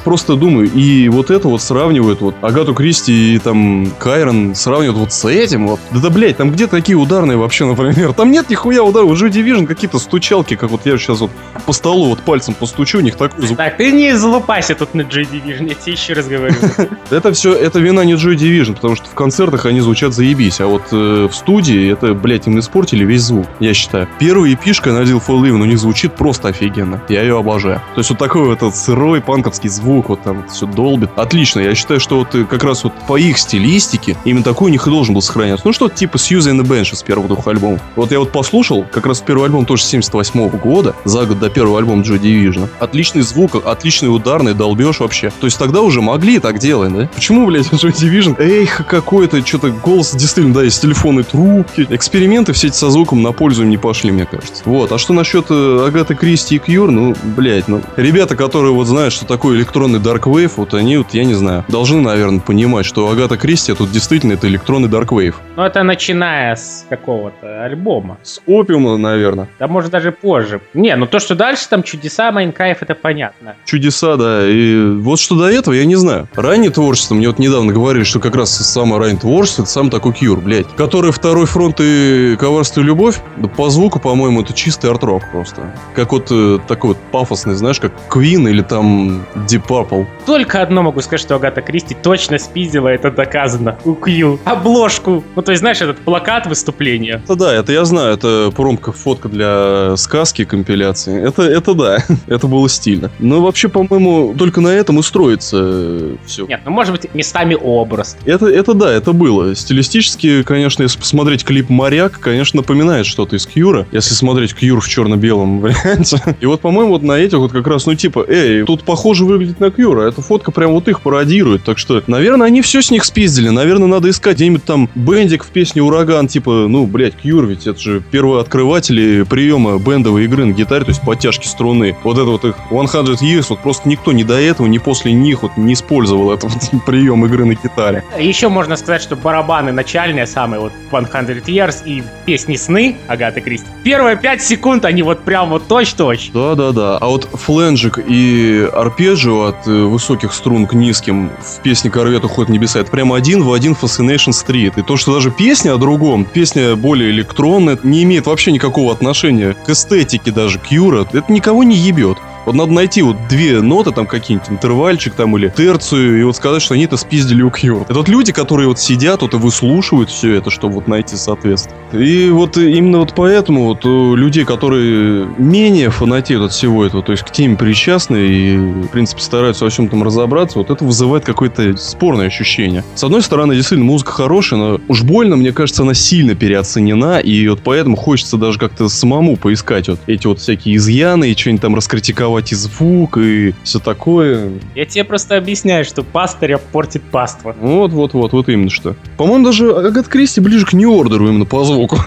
просто 0.09 0.37
думаю, 0.37 0.73
и 0.73 1.07
вот 1.11 1.31
это 1.31 1.49
вот 1.49 1.61
сравнивают, 1.61 2.23
вот 2.23 2.35
Агату 2.41 2.73
Кристи 2.73 3.35
и 3.35 3.39
там 3.39 3.93
Кайрон 3.99 4.55
сравнивают 4.55 4.97
вот 4.97 5.13
с 5.13 5.29
этим 5.29 5.67
вот. 5.67 5.81
Да 5.91 6.01
да, 6.01 6.09
блядь, 6.09 6.39
там 6.39 6.51
где 6.51 6.67
такие 6.67 6.97
ударные 6.97 7.37
вообще, 7.37 7.67
например? 7.67 8.15
Там 8.15 8.31
нет 8.31 8.49
нихуя 8.49 8.83
ударов, 8.83 9.11
уже 9.11 9.29
Division 9.29 9.67
какие-то 9.67 9.99
стучалки, 9.99 10.57
как 10.57 10.71
вот 10.71 10.87
я 10.87 10.97
сейчас 10.97 11.21
вот 11.21 11.31
по 11.67 11.75
столу 11.75 12.07
вот 12.09 12.21
пальцем 12.21 12.55
постучу, 12.55 12.99
у 12.99 13.01
них 13.03 13.17
такой 13.17 13.45
звук. 13.45 13.59
Так, 13.59 13.77
ты 13.77 13.93
не 13.93 14.17
залупайся 14.17 14.75
тут 14.75 14.95
на 14.95 15.03
Joy 15.03 15.29
Division, 15.31 15.69
я 15.69 15.75
тебе 15.75 15.93
еще 15.93 16.15
раз 16.15 16.27
говорю. 16.27 16.55
Это 17.11 17.31
все, 17.35 17.53
это 17.53 17.79
вина 17.79 18.03
не 18.05 18.15
Joy 18.15 18.37
Division, 18.37 18.77
потому 18.77 18.97
что 18.97 19.11
в 19.11 19.15
концертах 19.15 19.67
они 19.67 19.81
звучат 19.81 20.15
заебись, 20.15 20.61
а 20.61 20.69
вот 20.69 20.85
э, 20.91 21.29
в 21.31 21.35
студии 21.35 21.93
это, 21.93 22.15
блядь, 22.15 22.47
им 22.47 22.59
испортили 22.59 23.05
весь 23.05 23.23
звук, 23.23 23.47
я 23.61 23.75
считаю. 23.75 24.09
Первая 24.19 24.55
эпишка 24.55 24.93
на 24.93 25.01
Deal 25.01 25.23
for 25.27 25.39
Living 25.39 25.61
у 25.61 25.67
них 25.67 25.79
звучит 25.79 26.15
просто 26.15 26.49
офигенно. 26.49 27.03
Я 27.11 27.21
ее 27.21 27.39
обожаю. 27.39 27.83
То 27.95 27.99
есть 27.99 28.09
вот 28.09 28.19
такой 28.19 28.45
вот 28.47 28.57
этот 28.57 28.75
сырой 28.75 29.21
панковский 29.21 29.69
звук, 29.69 29.98
звук, 29.99 30.09
вот 30.11 30.23
там 30.23 30.47
все 30.49 30.67
долбит. 30.67 31.11
Отлично, 31.17 31.61
я 31.61 31.75
считаю, 31.75 32.01
что 32.01 32.19
вот 32.19 32.35
э, 32.35 32.45
как 32.45 32.63
раз 32.63 32.85
вот 32.85 32.93
по 33.07 33.17
их 33.17 33.39
стилистике 33.39 34.17
именно 34.25 34.45
такой 34.45 34.71
у 34.71 34.73
них 34.73 34.87
и 34.87 34.91
должен 34.91 35.15
был 35.15 35.23
сохраняться. 35.23 35.67
Ну, 35.67 35.73
что-то 35.73 35.97
типа 35.97 36.17
and 36.17 36.61
the 36.61 36.63
Bench 36.63 36.95
с 36.95 37.03
первого 37.03 37.29
двух 37.29 37.47
альбомов. 37.49 37.81
Вот 37.97 38.13
я 38.13 38.21
вот 38.21 38.31
послушал, 38.31 38.85
как 38.91 39.07
раз 39.07 39.21
первый 39.21 39.47
альбом 39.47 39.67
тоже 39.67 39.83
78 39.83 40.41
-го 40.41 40.59
года, 40.59 40.95
за 41.05 41.27
год 41.27 41.39
до 41.39 41.51
первого 41.51 41.79
альбома 41.79 42.03
Joy 42.03 42.21
Division. 42.21 42.69
Отличный 42.79 43.23
звук, 43.23 43.57
отличный 43.65 44.15
ударный, 44.15 44.55
долбеж 44.55 45.01
вообще. 45.01 45.31
То 45.41 45.47
есть 45.47 45.59
тогда 45.59 45.83
уже 45.83 46.01
могли 46.01 46.39
так 46.39 46.59
делать, 46.59 46.93
да? 46.93 47.09
Почему, 47.15 47.47
блядь, 47.47 47.67
Joy 47.73 47.93
Division? 47.93 48.37
Эх, 48.39 48.87
какой-то, 48.87 49.45
что-то 49.45 49.71
голос 49.71 50.13
действительно, 50.13 50.55
да, 50.55 50.65
из 50.65 50.79
телефонной 50.79 51.25
трубки. 51.25 51.87
Эксперименты 51.91 52.53
все 52.53 52.69
эти 52.69 52.77
со 52.77 52.91
звуком 52.91 53.23
на 53.23 53.33
пользу 53.33 53.63
им 53.63 53.71
не 53.71 53.79
пошли, 53.79 54.13
мне 54.13 54.27
кажется. 54.27 54.63
Вот, 54.65 54.93
а 54.93 54.99
что 54.99 55.13
насчет 55.13 55.47
э, 55.51 55.87
Агаты 55.87 56.15
Кристи 56.15 56.57
и 56.57 56.59
Кьюр? 56.59 56.91
Ну, 56.91 57.15
блядь, 57.37 57.69
ну, 57.69 57.81
ребята, 57.97 58.37
которые 58.37 58.73
вот 58.73 58.87
знают, 58.87 59.13
что 59.13 59.27
такое 59.27 59.59
электронный 59.79 60.01
Dark 60.01 60.23
Wave, 60.23 60.53
вот 60.57 60.75
они 60.75 60.97
вот, 60.97 61.15
я 61.15 61.25
не 61.25 61.35
знаю, 61.35 61.65
должны, 61.69 62.01
наверное, 62.01 62.41
понимать, 62.41 62.85
что 62.85 63.09
Агата 63.11 63.37
Кристи 63.37 63.73
тут 63.75 63.93
действительно 63.93 64.33
это 64.33 64.49
электронный 64.49 64.89
Dark 64.89 65.09
Wave. 65.09 65.37
Ну, 65.57 65.63
это 65.63 65.85
начиная 65.85 66.57
с 66.57 66.85
какого-то 66.89 67.65
альбома. 67.65 68.19
С 68.25 68.41
опиума, 68.47 68.97
наверное. 68.97 69.49
Да, 69.61 69.69
может, 69.69 69.93
даже 69.93 70.11
позже. 70.11 70.61
Не, 70.75 70.97
ну 70.97 71.07
то, 71.07 71.21
что 71.21 71.37
дальше 71.37 71.69
там 71.69 71.85
чудеса 71.85 72.33
«Майн 72.33 72.56
Кайф», 72.56 72.83
это 72.83 72.95
понятно. 72.97 73.55
Чудеса, 73.65 74.17
да. 74.17 74.49
И 74.49 74.99
вот 74.99 75.21
что 75.21 75.37
до 75.37 75.49
этого, 75.49 75.75
я 75.75 75.85
не 75.85 75.97
знаю. 75.97 76.29
Раннее 76.35 76.71
творчество, 76.71 77.15
мне 77.15 77.29
вот 77.29 77.39
недавно 77.39 77.73
говорили, 77.73 78.05
что 78.05 78.19
как 78.19 78.35
раз 78.35 78.51
самое 78.51 79.01
раннее 79.01 79.21
творчество, 79.21 79.63
это 79.63 79.71
сам 79.71 79.91
такой 79.91 80.13
Cure, 80.13 80.41
блядь. 80.41 80.67
Который 80.77 81.13
второй 81.13 81.47
фронт 81.47 81.77
и 81.81 82.37
коварство 82.37 82.81
и 82.81 82.85
любовь, 82.85 83.21
да 83.37 83.49
по 83.49 83.71
звуку, 83.71 84.01
по-моему, 84.01 84.43
это 84.43 84.53
чистый 84.53 84.91
арт-рок 84.91 85.23
просто. 85.31 85.73
Как 85.95 86.13
вот 86.13 86.29
э, 86.31 86.59
такой 86.67 86.89
вот 86.89 86.99
пафосный, 87.13 87.55
знаешь, 87.55 87.79
как 87.79 87.93
Queen 88.11 88.49
или 88.51 88.63
там 88.63 89.25
Deep 89.35 89.68
Purple. 89.69 90.07
Только 90.27 90.63
одно 90.63 90.83
могу 90.83 91.01
сказать, 91.01 91.21
что 91.21 91.37
Агата 91.37 91.61
Кристи 91.61 91.95
точно 91.95 92.39
спиздила, 92.39 92.89
это 92.89 93.11
доказано. 93.11 93.79
У 93.85 93.95
Cure. 93.95 94.39
Обложку. 94.45 95.23
Ну, 95.37 95.43
то 95.43 95.53
есть, 95.53 95.61
знаешь, 95.61 95.81
этот 95.81 95.99
плакат 95.99 96.47
выступления. 96.47 97.23
Это 97.25 97.37
да, 97.37 97.55
это 97.55 97.73
я 97.73 97.85
знаю. 97.85 98.15
Это 98.15 98.51
промка, 98.55 98.93
фотка 98.93 99.29
для 99.29 99.97
сказки, 99.97 100.45
компиляции. 100.45 101.23
Это, 101.23 101.43
это 101.43 101.75
да. 101.75 101.99
это 102.27 102.47
было 102.47 102.69
стильно. 102.69 103.11
Но 103.19 103.43
вообще, 103.43 103.69
по-моему, 103.69 104.35
только 104.37 104.61
на 104.61 104.69
этом 104.69 104.99
и 104.99 105.03
строится 105.03 106.17
все. 106.27 106.47
Нет, 106.47 106.63
ну, 106.65 106.71
может 106.71 106.93
быть, 106.93 107.15
местами 107.15 107.57
образ. 107.61 108.17
Это, 108.25 108.47
это 108.47 108.75
да, 108.75 108.93
это 108.93 109.13
было. 109.13 109.55
Стилистически, 109.55 110.43
конечно, 110.43 110.83
если 110.83 110.99
посмотреть 110.99 111.45
клип 111.45 111.69
«Моряк», 111.69 112.19
конечно, 112.21 112.59
напоминает 112.59 113.07
что-то 113.07 113.37
из 113.37 113.47
Кьюра. 113.47 113.87
Если 113.93 114.15
смотреть 114.15 114.55
Кьюр 114.55 114.81
в 114.81 114.89
черно-белом 114.89 115.61
варианте. 115.61 116.37
И 116.41 116.47
вот, 116.47 116.61
по-моему, 116.61 116.93
вот 116.93 117.03
на 117.03 117.13
этих 117.13 117.39
вот 117.39 117.53
как 117.53 117.67
раз, 117.67 117.87
ну, 117.87 117.95
типа, 117.95 118.25
эй, 118.29 118.65
тут 118.65 118.85
похоже 118.85 119.25
выглядит 119.25 119.58
на 119.61 119.71
Кьюра. 119.71 120.03
Эта 120.03 120.23
фотка 120.23 120.51
прям 120.51 120.73
вот 120.73 120.89
их 120.89 121.01
пародирует. 121.01 121.65
Так 121.65 121.79
что, 121.79 122.03
наверное, 122.07 122.47
они 122.47 122.63
все 122.63 122.83
с 122.83 122.91
них 122.91 123.05
спиздили. 123.05 123.49
Наверное, 123.49 123.89
надо 123.89 124.11
искать 124.11 124.37
где-нибудь 124.37 124.65
там 124.65 124.89
бендик 124.95 125.45
в 125.45 125.49
песне 125.49 125.83
«Ураган». 125.83 126.29
Типа, 126.29 126.67
ну, 126.69 126.87
блядь, 126.87 127.15
Кьюр 127.17 127.47
ведь 127.47 127.67
это 127.67 127.79
же 127.79 128.03
первые 128.11 128.41
открыватели 128.41 129.25
приема 129.29 129.79
бендовой 129.79 130.25
игры 130.25 130.45
на 130.45 130.53
гитаре, 130.53 130.85
то 130.85 130.91
есть 130.91 131.03
подтяжки 131.03 131.47
струны. 131.47 131.97
Вот 132.05 132.15
это 132.19 132.27
вот 132.27 132.45
их 132.45 132.57
100 132.67 132.83
Years, 133.19 133.47
вот 133.51 133.61
просто 133.61 133.89
никто 133.89 134.13
ни 134.13 134.23
до 134.23 134.39
этого, 134.39 134.67
ни 134.67 134.79
после 134.79 135.13
них 135.13 135.43
вот 135.43 135.57
не 135.57 135.75
использовал 135.75 136.33
этот 136.33 136.51
вот 136.73 136.85
прием 136.85 137.25
игры 137.27 137.45
на 137.45 137.55
гитаре. 137.55 138.05
Еще 138.19 138.49
можно 138.49 138.77
сказать, 138.77 139.03
что 139.03 139.17
барабаны 139.17 139.73
начальные 139.73 140.27
самые 140.27 140.61
вот 140.61 140.73
100 140.89 140.99
Years 140.99 141.83
и 141.85 142.03
песни 142.27 142.57
«Сны» 142.57 142.97
Агаты 143.07 143.41
Кристи. 143.41 143.67
Первые 143.85 144.17
5 144.17 144.43
секунд 144.43 144.85
они 144.85 145.03
вот 145.03 145.21
прям 145.21 145.51
вот 145.51 145.67
точь-точь. 145.67 146.31
Да-да-да. 146.33 146.99
А 146.99 147.07
вот 147.07 147.29
фленджик 147.33 147.99
и 148.07 148.69
арпеджио 148.73 149.48
от 149.49 149.67
э, 149.67 149.71
высоких 149.71 150.33
струн 150.33 150.67
к 150.67 150.75
низким 150.75 151.31
в 151.41 151.63
песне 151.63 151.91
«Корвет 151.91 152.25
уходит 152.25 152.51
в 152.51 152.53
небеса» 152.53 152.81
это 152.81 152.91
прямо 152.91 153.17
один 153.17 153.43
в 153.43 153.53
один 153.53 153.73
Fascination 153.73 154.33
Street. 154.33 154.75
И 154.77 154.83
то, 154.83 154.97
что 154.97 155.15
даже 155.15 155.31
песня 155.31 155.75
о 155.75 155.79
другом, 155.79 156.25
песня 156.25 156.77
более 156.77 157.11
электронная, 157.11 157.79
не 157.83 158.03
имеет 158.05 158.27
вообще 158.27 158.53
никакого 158.53 158.93
отношения 158.93 159.55
к 159.55 159.71
эстетике 159.71 160.31
даже 160.31 160.59
Кьюра, 160.59 161.07
это 161.13 161.33
никого 161.33 161.65
не 161.65 161.77
ебет. 161.77 162.19
Вот 162.49 162.55
надо 162.55 162.73
найти 162.73 163.03
вот 163.03 163.17
две 163.29 163.61
ноты, 163.61 163.93
там 163.93 164.07
какие-нибудь 164.07 164.49
интервальчик 164.49 165.13
там 165.13 165.37
или 165.37 165.53
терцию, 165.55 166.19
и 166.19 166.23
вот 166.23 166.35
сказать, 166.35 166.63
что 166.63 166.73
они 166.73 166.85
это 166.85 166.97
спиздили 166.97 167.43
у 167.43 167.51
Кьюр. 167.51 167.83
Это 167.83 167.99
вот 167.99 168.09
люди, 168.09 168.33
которые 168.33 168.69
вот 168.69 168.79
сидят 168.79 169.21
вот 169.21 169.35
и 169.35 169.37
выслушивают 169.37 170.09
все 170.09 170.33
это, 170.33 170.49
чтобы 170.49 170.77
вот 170.77 170.89
найти 170.89 171.15
соответствие. 171.15 171.77
И 171.93 172.31
вот 172.31 172.57
именно 172.57 173.01
вот 173.01 173.13
поэтому 173.15 173.65
вот 173.65 173.85
у 173.85 174.15
людей, 174.15 174.47
которые 174.47 175.27
менее 175.37 175.91
фанатеют 175.91 176.45
от 176.45 176.53
всего 176.53 176.87
этого, 176.87 177.03
то 177.03 177.13
есть 177.13 177.23
к 177.23 177.31
теме 177.31 177.55
причастны 177.55 178.17
и, 178.17 178.57
в 178.57 178.89
принципе, 178.89 179.21
стараются 179.21 179.65
во 179.65 179.71
всем 179.71 179.91
там 179.91 180.03
разобраться, 180.03 180.57
вот 180.57 180.71
это 180.71 180.83
вызывает 180.87 181.27
какое-то 181.27 181.77
спорное 181.77 182.29
ощущение. 182.29 182.83
С 182.95 183.05
одной 183.05 183.21
стороны, 183.21 183.57
действительно, 183.57 183.85
музыка 183.85 184.13
хорошая, 184.13 184.59
но 184.59 184.81
уж 184.89 185.03
больно, 185.03 185.37
мне 185.37 185.53
кажется, 185.53 185.83
она 185.83 185.93
сильно 185.93 186.35
переоценена, 186.35 187.19
и 187.19 187.47
вот 187.47 187.61
поэтому 187.63 187.97
хочется 187.97 188.39
даже 188.39 188.59
как-то 188.59 188.89
самому 188.89 189.37
поискать 189.37 189.89
вот 189.89 190.01
эти 190.07 190.27
вот 190.27 190.41
всякие 190.41 190.77
изъяны 190.77 191.31
и 191.31 191.37
что-нибудь 191.37 191.61
там 191.61 191.75
раскритиковать 191.75 192.38
и 192.53 192.55
звук, 192.55 193.19
и 193.19 193.55
все 193.63 193.79
такое. 193.79 194.51
Я 194.75 194.85
тебе 194.85 195.05
просто 195.05 195.37
объясняю, 195.37 195.85
что 195.85 196.03
пастыря 196.03 196.59
портит 196.59 197.03
паства. 197.03 197.55
Вот, 197.61 197.93
вот, 197.93 198.49
именно 198.49 198.71
что. 198.71 198.95
По-моему, 199.17 199.45
даже 199.45 199.73
Агат 199.73 200.09
Кристи 200.09 200.41
ближе 200.41 200.67
к 200.67 200.73
Нью-Ордеру 200.73 201.29
именно 201.29 201.45
по 201.45 201.65
звуку. 201.65 201.99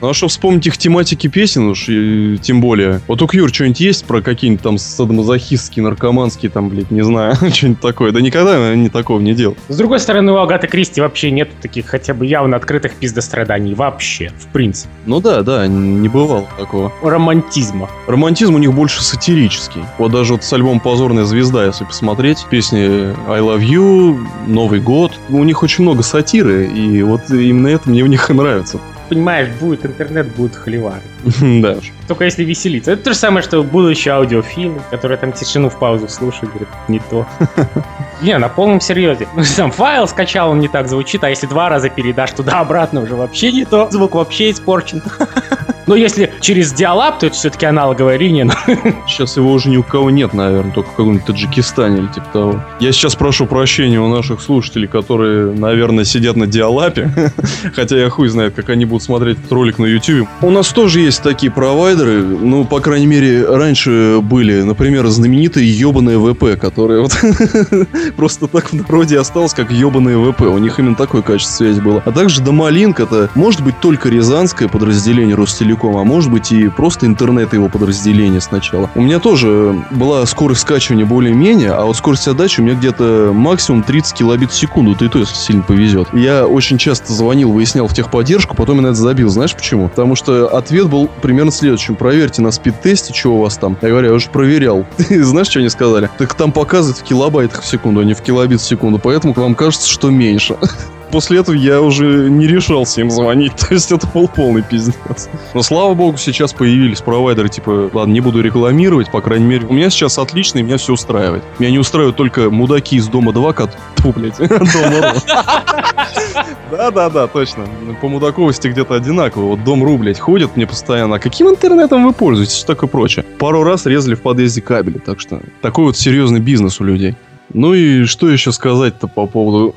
Ну 0.00 0.08
а 0.10 0.14
что 0.14 0.28
вспомнить 0.28 0.66
их 0.66 0.78
тематики 0.78 1.26
песен 1.26 1.68
уж, 1.68 1.88
и, 1.88 2.38
тем 2.40 2.60
более. 2.60 3.00
Вот 3.08 3.22
у 3.22 3.26
Кьюр 3.26 3.52
что-нибудь 3.52 3.80
есть 3.80 4.04
про 4.04 4.20
какие-нибудь 4.20 4.62
там 4.62 4.78
садомазохистские, 4.78 5.82
наркоманские, 5.82 6.50
там, 6.50 6.68
блядь, 6.68 6.90
не 6.90 7.02
знаю, 7.02 7.34
что-нибудь 7.52 7.80
такое. 7.80 8.12
Да 8.12 8.20
никогда 8.20 8.70
они 8.70 8.88
такого 8.88 9.20
не 9.20 9.34
делал. 9.34 9.56
С 9.68 9.76
другой 9.76 10.00
стороны, 10.00 10.32
у 10.32 10.36
Агаты 10.36 10.66
Кристи 10.66 11.00
вообще 11.00 11.30
нет 11.30 11.50
таких 11.60 11.86
хотя 11.86 12.14
бы 12.14 12.26
явно 12.26 12.56
открытых 12.56 12.94
пиздостраданий. 12.94 13.74
Вообще, 13.74 14.32
в 14.38 14.46
принципе. 14.52 14.92
Ну 15.06 15.20
да, 15.20 15.42
да, 15.42 15.66
не 15.66 16.08
бывало 16.08 16.46
такого. 16.58 16.92
Романтизма. 17.02 17.88
Романтизм 18.06 18.54
у 18.54 18.58
них 18.58 18.72
больше 18.72 19.02
сатирический. 19.02 19.67
Вот 19.98 20.12
даже 20.12 20.34
вот 20.34 20.44
с 20.44 20.52
альбомом 20.52 20.80
«Позорная 20.80 21.24
звезда», 21.24 21.64
если 21.66 21.84
посмотреть, 21.84 22.46
песни 22.50 23.14
«I 23.30 23.40
love 23.40 23.60
you», 23.60 24.18
«Новый 24.46 24.80
год», 24.80 25.12
у 25.28 25.42
них 25.44 25.62
очень 25.62 25.84
много 25.84 26.02
сатиры, 26.02 26.66
и 26.66 27.02
вот 27.02 27.30
именно 27.30 27.68
это 27.68 27.88
мне 27.90 28.02
у 28.02 28.06
них 28.06 28.30
и 28.30 28.32
нравится. 28.32 28.78
понимаешь, 29.08 29.48
будет 29.60 29.86
интернет, 29.86 30.28
будут 30.36 30.54
холивары. 30.56 31.02
Да 31.62 31.72
уж. 31.72 31.92
Только 32.06 32.24
если 32.24 32.44
веселиться. 32.44 32.92
Это 32.92 33.04
то 33.04 33.12
же 33.12 33.18
самое, 33.18 33.42
что 33.42 33.62
будущие 33.62 34.14
аудиофилы, 34.14 34.80
которые 34.90 35.18
там 35.18 35.32
тишину 35.32 35.68
в 35.70 35.78
паузу 35.78 36.08
слушают, 36.08 36.52
говорят, 36.52 36.68
не 36.88 37.00
то. 37.10 37.26
Не, 38.22 38.36
на 38.38 38.48
полном 38.48 38.80
серьезе. 38.80 39.28
Ну, 39.36 39.44
Сам 39.44 39.70
файл 39.70 40.08
скачал, 40.08 40.50
он 40.50 40.58
не 40.58 40.66
так 40.66 40.88
звучит, 40.88 41.22
а 41.22 41.30
если 41.30 41.46
два 41.46 41.68
раза 41.68 41.88
передашь 41.88 42.32
туда-обратно, 42.32 43.00
уже 43.02 43.14
вообще 43.14 43.52
не 43.52 43.64
то. 43.64 43.88
Звук 43.92 44.14
вообще 44.16 44.50
испорчен. 44.50 45.02
Но 45.88 45.96
если 45.96 46.32
через 46.40 46.72
диалаб, 46.72 47.18
то 47.18 47.26
это 47.26 47.34
все-таки 47.34 47.66
аналоговая 47.66 48.16
линия. 48.18 48.44
но- 48.44 48.54
Сейчас 49.08 49.36
его 49.36 49.52
уже 49.52 49.70
ни 49.70 49.76
у 49.76 49.82
кого 49.82 50.10
нет, 50.10 50.34
наверное, 50.34 50.72
только 50.72 50.88
в 50.90 50.92
каком-нибудь 50.92 51.24
Таджикистане 51.24 51.98
или 51.98 52.06
типа 52.06 52.26
того. 52.32 52.64
Я 52.80 52.92
сейчас 52.92 53.16
прошу 53.16 53.46
прощения 53.46 54.00
у 54.00 54.08
наших 54.08 54.40
слушателей, 54.40 54.86
которые, 54.86 55.52
наверное, 55.54 56.04
сидят 56.04 56.36
на 56.36 56.46
диалапе. 56.46 57.10
Хотя 57.74 57.96
я 57.96 58.08
хуй 58.10 58.28
знает, 58.28 58.54
как 58.54 58.68
они 58.68 58.84
будут 58.84 59.02
смотреть 59.02 59.38
этот 59.38 59.50
ролик 59.52 59.78
на 59.78 59.86
YouTube. 59.86 60.28
У 60.42 60.50
нас 60.50 60.68
тоже 60.68 61.00
есть 61.00 61.22
такие 61.22 61.50
провайдеры, 61.50 62.22
ну, 62.22 62.64
по 62.64 62.80
крайней 62.80 63.06
мере, 63.06 63.46
раньше 63.46 64.18
были, 64.22 64.60
например, 64.62 65.06
знаменитые 65.06 65.66
ебаные 65.70 66.18
ВП, 66.18 66.60
которые 66.60 67.00
вот 67.02 67.16
просто 68.16 68.46
так 68.46 68.70
в 68.70 68.74
народе 68.74 69.18
осталось, 69.18 69.54
как 69.54 69.70
ебаные 69.70 70.16
ВП. 70.32 70.42
У 70.42 70.58
них 70.58 70.78
именно 70.78 70.94
такое 70.94 71.22
качество 71.22 71.54
связи 71.56 71.80
было. 71.80 72.02
А 72.04 72.12
также 72.12 72.42
Домалинк, 72.42 73.00
это 73.00 73.30
может 73.34 73.62
быть 73.62 73.80
только 73.80 74.08
рязанское 74.08 74.68
подразделение 74.68 75.34
Ростелеком, 75.78 75.96
а 75.96 76.04
может 76.04 76.30
быть 76.30 76.52
и 76.52 76.68
просто 76.68 77.06
интернет 77.06 77.52
его 77.52 77.68
подразделение 77.68 78.40
сначала. 78.40 78.90
У 78.94 79.02
меня 79.02 79.18
тоже 79.18 79.84
была 79.90 80.26
скорость 80.26 80.62
скачивания 80.62 81.06
более-менее, 81.06 81.72
а 81.72 81.84
вот 81.84 81.96
скорость 81.96 82.28
отдачи 82.28 82.60
у 82.60 82.64
меня 82.64 82.74
где-то 82.74 83.32
максимум 83.34 83.82
30 83.82 84.14
килобит 84.14 84.50
в 84.50 84.54
секунду, 84.54 84.94
ты 84.94 85.08
то, 85.08 85.18
если 85.18 85.34
сильно 85.34 85.62
повезет. 85.62 86.08
Я 86.12 86.46
очень 86.46 86.78
часто 86.78 87.12
звонил, 87.12 87.52
выяснял 87.52 87.86
в 87.86 87.94
техподдержку, 87.94 88.56
потом 88.56 88.76
я 88.76 88.82
на 88.82 88.86
это 88.88 88.96
забил. 88.96 89.28
Знаешь 89.28 89.54
почему? 89.54 89.88
Потому 89.88 90.16
что 90.16 90.48
ответ 90.56 90.88
был 90.88 91.08
примерно 91.22 91.52
следующим. 91.52 91.96
Проверьте 91.96 92.42
на 92.42 92.50
спид-тесте, 92.50 93.14
что 93.14 93.34
у 93.34 93.40
вас 93.40 93.56
там. 93.56 93.76
Я 93.82 93.88
говорю, 93.88 94.08
я 94.08 94.14
уже 94.14 94.30
проверял. 94.30 94.86
Знаешь, 95.08 95.48
что 95.48 95.60
они 95.60 95.68
сказали? 95.68 96.10
Так 96.18 96.34
там 96.34 96.52
показывает 96.52 96.98
в 96.98 97.02
килобайтах 97.02 97.62
в 97.62 97.66
секунду, 97.66 98.00
а 98.00 98.04
не 98.04 98.14
в 98.14 98.22
килобит 98.22 98.60
в 98.60 98.64
секунду, 98.64 98.98
поэтому 98.98 99.32
вам 99.34 99.54
кажется, 99.54 99.88
что 99.88 100.10
меньше. 100.10 100.56
После 101.10 101.40
этого 101.40 101.54
я 101.54 101.80
уже 101.80 102.28
не 102.28 102.46
решался 102.46 103.00
им 103.00 103.10
звонить, 103.10 103.56
то 103.68 103.74
есть 103.74 103.90
это 103.92 104.06
был 104.08 104.28
полный 104.28 104.62
пиздец. 104.62 105.28
Но 105.54 105.62
слава 105.62 105.94
богу, 105.94 106.18
сейчас 106.18 106.52
появились 106.52 107.00
провайдеры, 107.00 107.48
типа, 107.48 107.90
ладно, 107.92 108.12
не 108.12 108.20
буду 108.20 108.40
рекламировать, 108.40 109.10
по 109.10 109.20
крайней 109.20 109.46
мере. 109.46 109.66
У 109.66 109.72
меня 109.72 109.90
сейчас 109.90 110.18
отлично, 110.18 110.58
и 110.58 110.62
меня 110.62 110.76
все 110.76 110.92
устраивает. 110.92 111.42
Меня 111.58 111.70
не 111.70 111.78
устраивают 111.78 112.16
только 112.16 112.50
мудаки 112.50 112.96
из 112.96 113.08
Дома 113.08 113.32
2, 113.32 113.52
как... 113.52 113.70
Фу, 113.96 114.12
блядь, 114.12 114.38
Дома 114.48 115.14
Да-да-да, 116.70 117.26
точно. 117.26 117.66
По 118.00 118.08
мудаковости 118.08 118.68
где-то 118.68 118.94
одинаково. 118.94 119.50
Вот 119.50 119.64
Дом 119.64 119.82
Ру, 119.82 119.96
блядь, 119.98 120.18
ходит 120.18 120.56
мне 120.56 120.66
постоянно. 120.66 121.16
А 121.16 121.18
каким 121.18 121.48
интернетом 121.48 122.04
вы 122.04 122.12
пользуетесь? 122.12 122.64
Так 122.64 122.82
и 122.82 122.86
прочее. 122.86 123.24
Пару 123.38 123.62
раз 123.62 123.86
резали 123.86 124.14
в 124.14 124.22
подъезде 124.22 124.60
кабели, 124.60 124.98
так 124.98 125.20
что 125.20 125.40
такой 125.62 125.86
вот 125.86 125.96
серьезный 125.96 126.40
бизнес 126.40 126.80
у 126.80 126.84
людей. 126.84 127.16
Ну 127.52 127.72
и 127.72 128.04
что 128.04 128.28
еще 128.28 128.52
сказать-то 128.52 129.08
по 129.08 129.26
поводу 129.26 129.74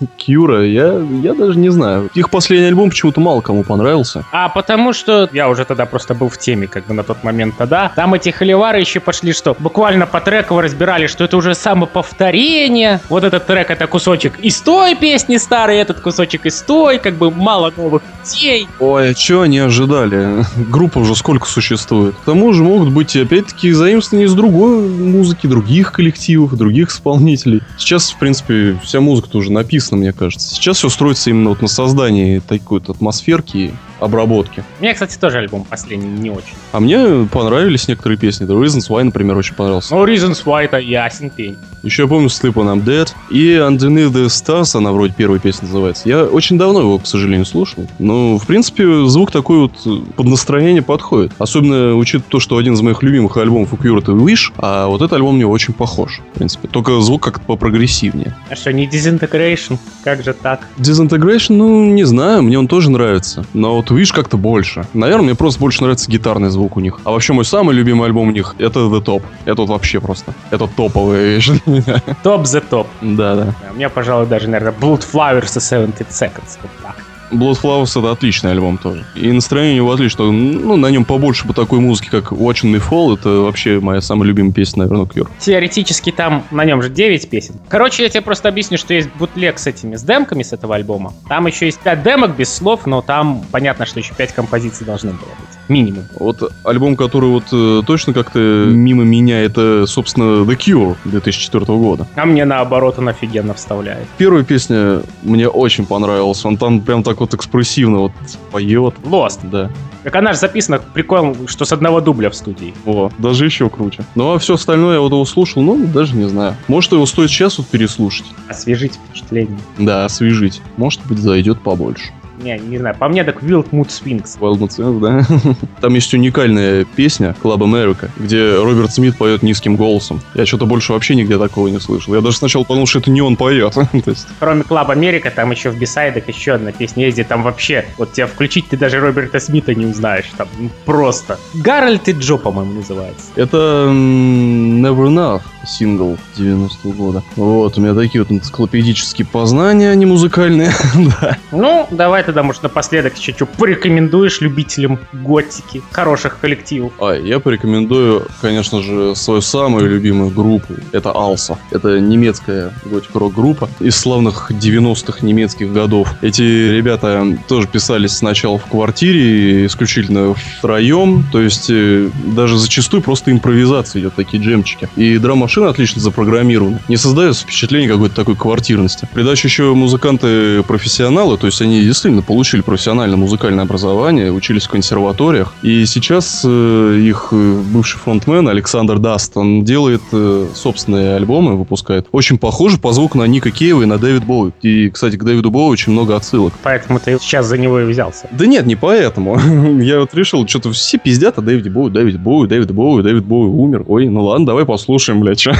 Кьюра? 0.16 0.64
Я, 0.64 1.00
я 1.22 1.34
даже 1.34 1.58
не 1.58 1.70
знаю. 1.70 2.10
Их 2.14 2.30
последний 2.30 2.68
альбом 2.68 2.90
почему-то 2.90 3.20
мало 3.20 3.40
кому 3.40 3.64
понравился. 3.64 4.24
А 4.32 4.48
потому 4.48 4.92
что 4.92 5.28
я 5.32 5.48
уже 5.48 5.64
тогда 5.64 5.86
просто 5.86 6.14
был 6.14 6.28
в 6.28 6.38
теме, 6.38 6.66
как 6.66 6.86
бы 6.86 6.94
на 6.94 7.02
тот 7.02 7.24
момент 7.24 7.56
тогда. 7.56 7.92
Там 7.94 8.14
эти 8.14 8.30
холивары 8.30 8.80
еще 8.80 9.00
пошли, 9.00 9.32
что 9.32 9.56
буквально 9.58 10.06
по 10.06 10.20
треково 10.20 10.62
разбирали, 10.62 11.06
что 11.06 11.24
это 11.24 11.36
уже 11.36 11.54
самоповторение. 11.54 13.00
Вот 13.08 13.24
этот 13.24 13.46
трек 13.46 13.70
это 13.70 13.86
кусочек 13.86 14.38
из 14.40 14.60
той 14.60 14.94
песни 14.94 15.36
старой, 15.36 15.78
этот 15.78 16.00
кусочек 16.00 16.46
из 16.46 16.60
той, 16.62 16.98
как 16.98 17.14
бы 17.14 17.30
мало 17.30 17.72
новых 17.76 18.02
идей. 18.24 18.68
Ой, 18.80 19.10
а 19.10 19.14
что 19.14 19.42
они 19.42 19.58
ожидали? 19.58 20.44
Группа 20.70 20.98
уже 20.98 21.14
сколько 21.14 21.46
существует. 21.46 22.14
К 22.16 22.24
тому 22.24 22.52
же 22.52 22.62
могут 22.62 22.90
быть 22.90 23.16
опять-таки 23.16 23.72
заимствования 23.72 24.26
из 24.26 24.34
другой 24.34 24.88
музыки, 24.88 25.46
других 25.46 25.92
коллективов, 25.92 26.56
других 26.56 26.90
исполнителей. 26.90 27.62
Сейчас, 27.76 28.10
в 28.10 28.18
принципе, 28.18 28.78
вся 28.82 29.00
музыка-то 29.00 29.38
уже 29.38 29.52
написана, 29.52 29.87
мне 29.96 30.12
кажется. 30.12 30.54
Сейчас 30.54 30.78
все 30.78 30.88
строится 30.88 31.30
именно 31.30 31.50
вот 31.50 31.62
на 31.62 31.68
создании 31.68 32.40
такой 32.40 32.80
вот 32.80 32.90
атмосферки 32.90 33.72
обработки. 34.00 34.64
Мне, 34.80 34.92
кстати, 34.94 35.18
тоже 35.18 35.38
альбом 35.38 35.64
последний 35.64 36.08
не 36.08 36.30
очень. 36.30 36.54
А 36.72 36.80
мне 36.80 37.26
понравились 37.30 37.88
некоторые 37.88 38.18
песни. 38.18 38.46
The 38.46 38.60
Reasons 38.60 38.88
Why, 38.88 39.04
например, 39.04 39.36
очень 39.36 39.54
понравился. 39.54 39.94
Но 39.94 40.06
Reasons 40.06 40.44
Why 40.44 40.64
это 40.64 40.78
ясен 40.78 41.30
пень. 41.30 41.56
Еще 41.82 42.02
я 42.02 42.08
помню 42.08 42.28
Sleep 42.28 42.54
on 42.54 42.74
I'm 42.74 42.84
Dead. 42.84 43.08
И 43.30 43.52
Underneath 43.54 44.12
the 44.12 44.26
Stars, 44.26 44.76
она 44.76 44.92
вроде 44.92 45.14
первая 45.16 45.38
песня 45.38 45.66
называется. 45.66 46.08
Я 46.08 46.24
очень 46.24 46.58
давно 46.58 46.80
его, 46.80 46.98
к 46.98 47.06
сожалению, 47.06 47.46
слушал. 47.46 47.86
Но, 47.98 48.38
в 48.38 48.46
принципе, 48.46 49.06
звук 49.06 49.30
такой 49.30 49.58
вот 49.58 49.72
под 50.16 50.26
настроение 50.26 50.82
подходит. 50.82 51.32
Особенно 51.38 51.94
учитывая 51.94 52.30
то, 52.30 52.40
что 52.40 52.56
один 52.56 52.74
из 52.74 52.80
моих 52.80 53.02
любимых 53.02 53.36
альбомов 53.36 53.72
у 53.72 53.76
Cure 53.76 53.98
это 54.00 54.12
Wish, 54.12 54.52
а 54.56 54.88
вот 54.88 55.02
этот 55.02 55.14
альбом 55.14 55.36
мне 55.36 55.46
очень 55.46 55.72
похож, 55.72 56.20
в 56.32 56.38
принципе. 56.38 56.68
Только 56.68 57.00
звук 57.00 57.22
как-то 57.22 57.44
попрогрессивнее. 57.44 58.34
А 58.50 58.56
что, 58.56 58.72
не 58.72 58.86
Disintegration? 58.86 59.78
Как 60.02 60.24
же 60.24 60.32
так? 60.32 60.66
Disintegration, 60.78 61.54
ну, 61.54 61.84
не 61.84 62.04
знаю, 62.04 62.42
мне 62.42 62.58
он 62.58 62.66
тоже 62.66 62.90
нравится. 62.90 63.44
Но 63.54 63.76
вот 63.76 63.87
Wish 63.94 64.12
как-то 64.14 64.36
больше. 64.36 64.86
Наверное, 64.94 65.24
мне 65.26 65.34
просто 65.34 65.60
больше 65.60 65.82
нравится 65.82 66.10
гитарный 66.10 66.50
звук 66.50 66.76
у 66.76 66.80
них. 66.80 67.00
А 67.04 67.10
вообще 67.10 67.32
мой 67.32 67.44
самый 67.44 67.74
любимый 67.74 68.06
альбом 68.06 68.28
у 68.28 68.32
них 68.32 68.54
это 68.58 68.80
The 68.80 69.02
Top. 69.02 69.22
Это 69.44 69.62
вот 69.62 69.70
вообще 69.70 70.00
просто. 70.00 70.34
Это 70.50 70.66
топовая 70.66 71.24
вещь 71.36 71.48
для 71.48 71.60
меня. 71.74 72.02
Топ 72.22 72.46
за 72.46 72.60
топ. 72.60 72.86
Да-да. 73.00 73.44
Да, 73.46 73.54
У 73.72 73.74
меня, 73.74 73.88
пожалуй, 73.88 74.26
даже, 74.26 74.48
наверное, 74.48 74.78
Blood 74.78 75.04
Flowers 75.12 75.56
и 75.56 75.60
70 75.60 76.08
Seconds. 76.08 76.58
Вот 76.62 76.70
так. 76.82 76.96
Blood 77.30 77.60
Flowers 77.62 77.98
это 77.98 78.10
отличный 78.10 78.52
альбом 78.52 78.78
тоже. 78.78 79.04
И 79.14 79.30
настроение 79.30 79.80
у 79.82 79.84
него 79.84 79.92
отлично. 79.92 80.30
Ну, 80.30 80.76
на 80.76 80.90
нем 80.90 81.04
побольше 81.04 81.46
бы 81.46 81.54
такой 81.54 81.80
музыки, 81.80 82.08
как 82.10 82.32
Watching 82.32 82.74
Me 82.74 82.82
Fall. 82.82 83.18
Это 83.18 83.28
вообще 83.40 83.80
моя 83.80 84.00
самая 84.00 84.28
любимая 84.28 84.52
песня, 84.52 84.84
наверное, 84.84 85.06
Cure. 85.06 85.28
Теоретически 85.38 86.10
там 86.10 86.44
на 86.50 86.64
нем 86.64 86.82
же 86.82 86.90
9 86.90 87.28
песен. 87.28 87.54
Короче, 87.68 88.02
я 88.02 88.08
тебе 88.08 88.22
просто 88.22 88.48
объясню, 88.48 88.78
что 88.78 88.94
есть 88.94 89.08
бутлег 89.18 89.58
с 89.58 89.66
этими, 89.66 89.96
с 89.96 90.02
демками 90.02 90.42
с 90.42 90.52
этого 90.52 90.74
альбома. 90.74 91.12
Там 91.28 91.46
еще 91.46 91.66
есть 91.66 91.80
5 91.80 92.02
демок 92.02 92.36
без 92.36 92.52
слов, 92.52 92.86
но 92.86 93.02
там 93.02 93.42
понятно, 93.50 93.86
что 93.86 94.00
еще 94.00 94.14
5 94.14 94.32
композиций 94.32 94.86
должны 94.86 95.10
было 95.10 95.18
быть. 95.18 95.58
Минимум. 95.68 96.04
Вот 96.18 96.50
альбом, 96.64 96.96
который 96.96 97.28
вот 97.28 97.44
э, 97.52 97.82
точно 97.86 98.14
как-то 98.14 98.38
мимо 98.38 99.04
меня, 99.04 99.42
это, 99.42 99.86
собственно, 99.86 100.44
The 100.44 100.56
Cure 100.56 100.96
2004 101.04 101.64
года. 101.66 102.06
А 102.14 102.24
мне 102.24 102.44
наоборот 102.44 102.98
он 102.98 103.08
офигенно 103.08 103.54
вставляет. 103.54 104.06
Первая 104.16 104.44
песня 104.44 105.02
мне 105.22 105.48
очень 105.48 105.84
понравилась. 105.84 106.44
Он 106.44 106.56
там 106.56 106.80
прям 106.80 107.02
так 107.02 107.17
вот 107.20 107.34
экспрессивно 107.34 107.98
вот 107.98 108.12
поет. 108.50 108.94
Lost. 109.04 109.40
Да. 109.50 109.70
Как 110.04 110.16
она 110.16 110.32
же 110.32 110.38
записана, 110.38 110.78
прикол, 110.78 111.36
что 111.46 111.64
с 111.64 111.72
одного 111.72 112.00
дубля 112.00 112.30
в 112.30 112.34
студии. 112.34 112.72
О, 112.86 113.10
даже 113.18 113.44
еще 113.44 113.68
круче. 113.68 114.04
Ну 114.14 114.34
а 114.34 114.38
все 114.38 114.54
остальное 114.54 114.94
я 114.94 115.00
вот 115.00 115.12
его 115.12 115.24
слушал, 115.24 115.62
ну, 115.62 115.86
даже 115.86 116.14
не 116.16 116.28
знаю. 116.28 116.56
Может, 116.68 116.92
его 116.92 117.04
стоит 117.06 117.30
сейчас 117.30 117.58
вот 117.58 117.66
переслушать. 117.66 118.26
Освежить 118.48 118.94
впечатление. 118.94 119.58
Да, 119.78 120.04
освежить. 120.04 120.62
Может 120.76 121.04
быть, 121.06 121.18
зайдет 121.18 121.60
побольше. 121.60 122.12
Не, 122.42 122.58
не 122.58 122.78
знаю, 122.78 122.96
по 122.96 123.08
мне 123.08 123.24
так 123.24 123.42
Wild 123.42 123.70
Mood 123.70 123.88
Sphinx. 123.88 124.38
Wild 124.38 124.58
Mood 124.58 124.68
Swings, 124.68 125.00
да. 125.00 125.56
Там 125.80 125.94
есть 125.94 126.12
уникальная 126.14 126.84
песня 126.84 127.34
Club 127.42 127.58
America, 127.58 128.10
где 128.16 128.54
Роберт 128.54 128.92
Смит 128.92 129.16
поет 129.16 129.42
низким 129.42 129.76
голосом. 129.76 130.20
Я 130.34 130.46
что-то 130.46 130.66
больше 130.66 130.92
вообще 130.92 131.14
нигде 131.14 131.38
такого 131.38 131.68
не 131.68 131.80
слышал. 131.80 132.14
Я 132.14 132.20
даже 132.20 132.36
сначала 132.36 132.64
подумал, 132.64 132.86
что 132.86 133.00
это 133.00 133.10
не 133.10 133.20
он 133.20 133.36
поет. 133.36 133.74
Есть, 134.06 134.28
Кроме 134.38 134.62
Club 134.62 134.90
Америка, 134.90 135.30
там 135.30 135.50
еще 135.50 135.70
в 135.70 135.78
бисайдах 135.78 136.28
еще 136.28 136.52
одна 136.52 136.72
песня 136.72 137.06
есть, 137.06 137.16
где 137.16 137.24
там 137.24 137.42
вообще, 137.42 137.86
вот 137.96 138.12
тебя 138.12 138.26
включить, 138.26 138.68
ты 138.68 138.76
даже 138.76 139.00
Роберта 139.00 139.40
Смита 139.40 139.74
не 139.74 139.86
узнаешь. 139.86 140.26
Там 140.36 140.48
ну, 140.58 140.70
просто. 140.84 141.38
Гарольд 141.54 142.08
и 142.08 142.12
Джо, 142.12 142.36
по-моему, 142.36 142.74
называется. 142.74 143.26
это 143.36 143.90
Never 143.90 145.08
Enough 145.08 145.42
сингл 145.68 146.16
90 146.36 146.88
года. 146.88 147.22
Вот, 147.36 147.76
у 147.78 147.80
меня 147.80 147.94
такие 147.94 148.22
вот 148.22 148.32
энциклопедические 148.32 149.26
познания, 149.26 149.90
а 149.90 149.94
не 149.94 150.06
музыкальные. 150.06 150.72
да. 151.20 151.36
Ну, 151.52 151.86
давай 151.90 152.22
тогда, 152.28 152.42
может, 152.42 152.62
напоследок 152.62 153.14
что 153.16 153.46
порекомендуешь 153.46 154.42
любителям 154.42 154.98
готики, 155.14 155.82
хороших 155.90 156.38
коллективов. 156.40 156.92
А, 157.00 157.14
я 157.14 157.40
порекомендую, 157.40 158.26
конечно 158.42 158.82
же, 158.82 159.16
свою 159.16 159.40
самую 159.40 159.88
любимую 159.88 160.30
группу. 160.30 160.74
Это 160.92 161.10
Алса. 161.10 161.58
Это 161.70 161.98
немецкая 162.00 162.70
готик-рок-группа 162.84 163.70
из 163.80 163.96
славных 163.96 164.50
90-х 164.50 165.24
немецких 165.24 165.72
годов. 165.72 166.12
Эти 166.20 166.42
ребята 166.42 167.26
тоже 167.48 167.66
писались 167.66 168.12
сначала 168.12 168.58
в 168.58 168.66
квартире, 168.66 169.64
исключительно 169.64 170.34
втроем. 170.34 171.24
То 171.32 171.40
есть 171.40 171.70
э, 171.70 172.10
даже 172.36 172.58
зачастую 172.58 173.02
просто 173.02 173.30
импровизация 173.30 174.00
идет, 174.00 174.16
такие 174.16 174.42
джемчики. 174.42 174.90
И 174.96 175.16
драм-машина 175.16 175.70
отлично 175.70 176.02
запрограммирована. 176.02 176.78
Не 176.88 176.98
создается 176.98 177.44
впечатление 177.44 177.88
какой-то 177.88 178.14
такой 178.14 178.36
квартирности. 178.36 179.08
Придача 179.14 179.48
еще 179.48 179.72
музыканты-профессионалы, 179.72 181.38
то 181.38 181.46
есть 181.46 181.62
они 181.62 181.80
действительно 181.80 182.17
действительно 182.18 182.22
получили 182.22 182.60
профессиональное 182.62 183.16
музыкальное 183.16 183.64
образование, 183.64 184.32
учились 184.32 184.64
в 184.64 184.70
консерваториях. 184.70 185.52
И 185.62 185.86
сейчас 185.86 186.42
э, 186.44 186.98
их 187.00 187.28
э, 187.32 187.60
бывший 187.72 187.98
фронтмен 187.98 188.48
Александр 188.48 188.98
Даст, 188.98 189.36
он 189.36 189.64
делает 189.64 190.02
э, 190.12 190.46
собственные 190.54 191.16
альбомы, 191.16 191.56
выпускает. 191.56 192.06
Очень 192.12 192.38
похоже 192.38 192.78
по 192.78 192.92
звуку 192.92 193.18
на 193.18 193.24
Ника 193.24 193.50
Кейва 193.50 193.82
и 193.82 193.86
на 193.86 193.98
Дэвид 193.98 194.24
Боуи. 194.24 194.52
И, 194.62 194.90
кстати, 194.90 195.16
к 195.16 195.24
Дэвиду 195.24 195.50
Боуи 195.50 195.70
очень 195.70 195.92
много 195.92 196.16
отсылок. 196.16 196.52
Поэтому 196.62 196.98
ты 197.00 197.18
сейчас 197.20 197.46
за 197.46 197.58
него 197.58 197.80
и 197.80 197.84
взялся. 197.84 198.28
Да 198.30 198.46
нет, 198.46 198.66
не 198.66 198.76
поэтому. 198.76 199.38
Я 199.80 200.00
вот 200.00 200.14
решил, 200.14 200.46
что-то 200.46 200.72
все 200.72 200.98
пиздят 200.98 201.38
о 201.38 201.42
Дэвиде 201.42 201.70
Боуи, 201.70 201.90
Дэвид 201.90 202.20
Боуи, 202.20 202.48
Дэвид 202.48 202.70
Боуи, 202.70 203.02
Дэвид 203.02 203.24
Боуи 203.24 203.48
умер. 203.48 203.84
Ой, 203.86 204.08
ну 204.08 204.24
ладно, 204.24 204.46
давай 204.46 204.64
послушаем, 204.64 205.20
блядь, 205.20 205.40
что. 205.40 205.52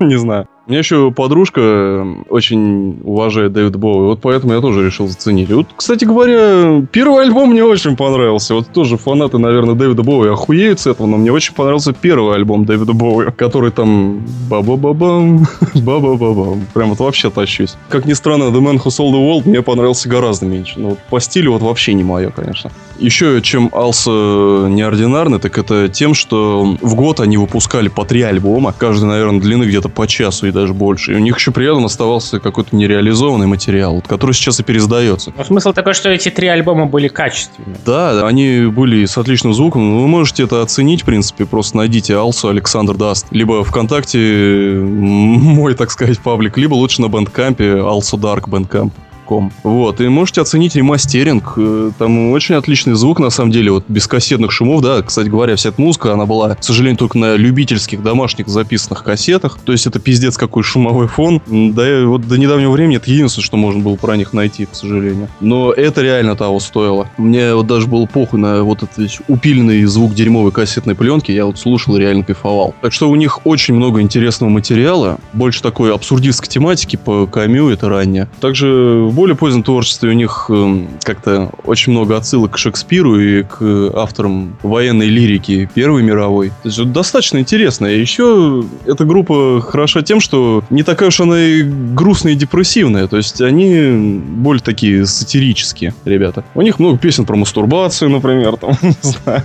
Не 0.00 0.18
знаю. 0.18 0.46
У 0.66 0.70
меня 0.70 0.80
еще 0.80 1.10
подружка 1.10 2.06
очень 2.28 3.00
уважает 3.02 3.52
Дэвид 3.52 3.76
Боуи, 3.76 4.06
вот 4.06 4.20
поэтому 4.20 4.52
я 4.52 4.60
тоже 4.60 4.84
решил 4.84 5.08
заценить. 5.08 5.50
Вот, 5.50 5.66
кстати 5.74 6.04
говоря, 6.04 6.86
первый 6.92 7.24
альбом 7.24 7.50
мне 7.50 7.64
очень 7.64 7.96
понравился. 7.96 8.54
Вот 8.54 8.68
тоже 8.68 8.98
фанаты, 8.98 9.38
наверное, 9.38 9.74
Дэвида 9.74 10.02
Боуи 10.02 10.28
охуеют 10.30 10.78
с 10.78 10.86
этого, 10.86 11.06
но 11.06 11.16
мне 11.16 11.32
очень 11.32 11.54
понравился 11.54 11.94
первый 11.94 12.34
альбом 12.34 12.66
Дэвида 12.66 12.92
Боуи, 12.92 13.30
который 13.30 13.70
там 13.70 14.22
ба-ба-ба-бам, 14.50 15.46
ба-ба-ба-бам. 15.74 16.66
Прям 16.74 16.90
вот 16.90 16.98
вообще 16.98 17.30
тащусь. 17.30 17.76
Как 17.88 18.04
ни 18.04 18.12
странно, 18.12 18.44
The 18.44 18.60
Man 18.60 18.76
Who 18.76 18.88
Sold 18.88 19.12
the 19.12 19.20
World 19.20 19.48
мне 19.48 19.62
понравился 19.62 20.08
гораздо 20.08 20.44
меньше. 20.44 20.78
Ну, 20.78 20.90
вот 20.90 20.98
по 21.08 21.20
стилю 21.20 21.52
вот 21.52 21.62
вообще 21.62 21.94
не 21.94 22.04
мое, 22.04 22.30
конечно. 22.30 22.70
Еще 22.98 23.40
чем 23.40 23.70
Алса 23.72 24.10
неординарный, 24.10 25.38
так 25.38 25.56
это 25.56 25.88
тем, 25.88 26.12
что 26.12 26.76
в 26.82 26.94
год 26.94 27.20
они 27.20 27.38
выпускали 27.38 27.88
по 27.88 28.04
три 28.04 28.20
альбома, 28.20 28.74
каждый, 28.76 29.06
наверное, 29.06 29.40
длины 29.40 29.64
где-то 29.64 29.88
по 29.88 30.06
часу 30.06 30.49
и 30.50 30.52
даже 30.52 30.74
больше. 30.74 31.12
И 31.12 31.14
у 31.16 31.18
них 31.18 31.36
еще 31.38 31.50
при 31.50 31.70
этом 31.70 31.84
оставался 31.84 32.38
какой-то 32.38 32.76
нереализованный 32.76 33.46
материал, 33.46 34.02
который 34.06 34.32
сейчас 34.32 34.60
и 34.60 34.62
переиздается. 34.62 35.32
Но 35.36 35.44
смысл 35.44 35.72
такой, 35.72 35.94
что 35.94 36.10
эти 36.10 36.28
три 36.28 36.48
альбома 36.48 36.86
были 36.86 37.08
качественные. 37.08 37.76
Да, 37.86 38.26
они 38.26 38.66
были 38.66 39.04
с 39.06 39.16
отличным 39.16 39.54
звуком. 39.54 40.02
Вы 40.02 40.08
можете 40.08 40.44
это 40.44 40.62
оценить, 40.62 41.02
в 41.02 41.04
принципе. 41.06 41.46
Просто 41.46 41.76
найдите 41.76 42.16
Алсу 42.16 42.48
Александр 42.48 42.96
Даст. 42.96 43.26
Либо 43.30 43.64
ВКонтакте 43.64 44.80
мой, 44.80 45.74
так 45.74 45.90
сказать, 45.90 46.18
паблик, 46.20 46.56
либо 46.58 46.74
лучше 46.74 47.00
на 47.02 47.08
Bandcamp'е 47.08 47.80
Алсу 47.80 48.16
Dark 48.16 48.48
Bandcamp. 48.48 48.92
Ком. 49.30 49.52
Вот, 49.62 50.00
и 50.00 50.08
можете 50.08 50.40
оценить 50.40 50.74
ремастеринг. 50.74 51.52
Э, 51.56 51.92
Там 51.96 52.32
очень 52.32 52.56
отличный 52.56 52.94
звук, 52.94 53.20
на 53.20 53.30
самом 53.30 53.52
деле, 53.52 53.70
вот 53.70 53.84
без 53.86 54.08
кассетных 54.08 54.50
шумов, 54.50 54.82
да. 54.82 55.02
Кстати 55.02 55.28
говоря, 55.28 55.54
вся 55.54 55.68
эта 55.68 55.80
музыка, 55.80 56.12
она 56.12 56.26
была, 56.26 56.56
к 56.56 56.64
сожалению, 56.64 56.98
только 56.98 57.16
на 57.16 57.36
любительских 57.36 58.02
домашних 58.02 58.48
записанных 58.48 59.04
кассетах. 59.04 59.60
То 59.64 59.70
есть 59.70 59.86
это 59.86 60.00
пиздец 60.00 60.36
какой 60.36 60.64
шумовой 60.64 61.06
фон. 61.06 61.40
Да 61.46 62.06
вот 62.06 62.26
до 62.26 62.38
недавнего 62.38 62.72
времени 62.72 62.96
это 62.96 63.08
единственное, 63.08 63.44
что 63.44 63.56
можно 63.56 63.80
было 63.80 63.94
про 63.94 64.16
них 64.16 64.32
найти, 64.32 64.66
к 64.66 64.74
сожалению. 64.74 65.28
Но 65.40 65.70
это 65.70 66.02
реально 66.02 66.34
того 66.34 66.58
стоило. 66.58 67.08
Мне 67.16 67.54
вот 67.54 67.68
даже 67.68 67.86
был 67.86 68.08
похуй 68.08 68.40
на 68.40 68.64
вот 68.64 68.82
этот 68.82 69.20
упильный 69.28 69.84
звук 69.84 70.12
дерьмовой 70.12 70.50
кассетной 70.50 70.96
пленки. 70.96 71.30
Я 71.30 71.46
вот 71.46 71.56
слушал 71.56 71.94
и 71.94 72.00
реально 72.00 72.24
кайфовал. 72.24 72.74
Так 72.82 72.92
что 72.92 73.08
у 73.08 73.14
них 73.14 73.46
очень 73.46 73.74
много 73.74 74.00
интересного 74.00 74.50
материала. 74.50 75.18
Больше 75.34 75.62
такой 75.62 75.94
абсурдистской 75.94 76.48
тематики 76.48 76.96
по 76.96 77.28
Камю, 77.28 77.68
это 77.68 77.88
ранее. 77.88 78.28
Также 78.40 78.66
в 79.08 79.19
более 79.20 79.36
позднем 79.36 79.62
творчестве 79.62 80.08
у 80.08 80.14
них 80.14 80.46
эм, 80.48 80.88
как-то 81.04 81.50
очень 81.64 81.92
много 81.92 82.16
отсылок 82.16 82.52
к 82.52 82.56
Шекспиру 82.56 83.20
и 83.20 83.42
к 83.42 83.90
авторам 83.94 84.56
военной 84.62 85.08
лирики 85.08 85.68
Первой 85.74 86.02
мировой. 86.02 86.48
То 86.62 86.68
есть 86.70 86.90
достаточно 86.90 87.36
интересно. 87.36 87.84
И 87.84 88.00
еще 88.00 88.64
эта 88.86 89.04
группа 89.04 89.60
хороша 89.60 90.00
тем, 90.00 90.20
что 90.20 90.64
не 90.70 90.82
такая 90.84 91.08
уж 91.08 91.20
она 91.20 91.38
и 91.38 91.62
грустная 91.62 92.32
и 92.32 92.34
депрессивная. 92.34 93.08
То 93.08 93.18
есть 93.18 93.42
они 93.42 94.22
более 94.24 94.62
такие 94.62 95.04
сатирические 95.04 95.92
ребята. 96.06 96.42
У 96.54 96.62
них 96.62 96.78
много 96.78 96.96
песен 96.96 97.26
про 97.26 97.36
мастурбацию, 97.36 98.08
например, 98.08 98.56
там, 98.56 98.70
не 98.82 98.94
знаю. 99.02 99.42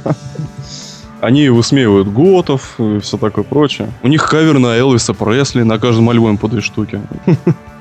Они 1.19 1.49
высмеивают 1.49 2.07
готов 2.07 2.75
и 2.79 2.99
все 2.99 3.17
такое 3.17 3.43
прочее. 3.43 3.89
У 4.03 4.07
них 4.07 4.25
кавер 4.25 4.57
на 4.57 4.77
Элвиса 4.77 5.13
Пресли 5.13 5.63
на 5.63 5.79
каждом 5.79 6.09
альбоме 6.09 6.37
по 6.37 6.47
две 6.47 6.61
штуки. 6.61 7.01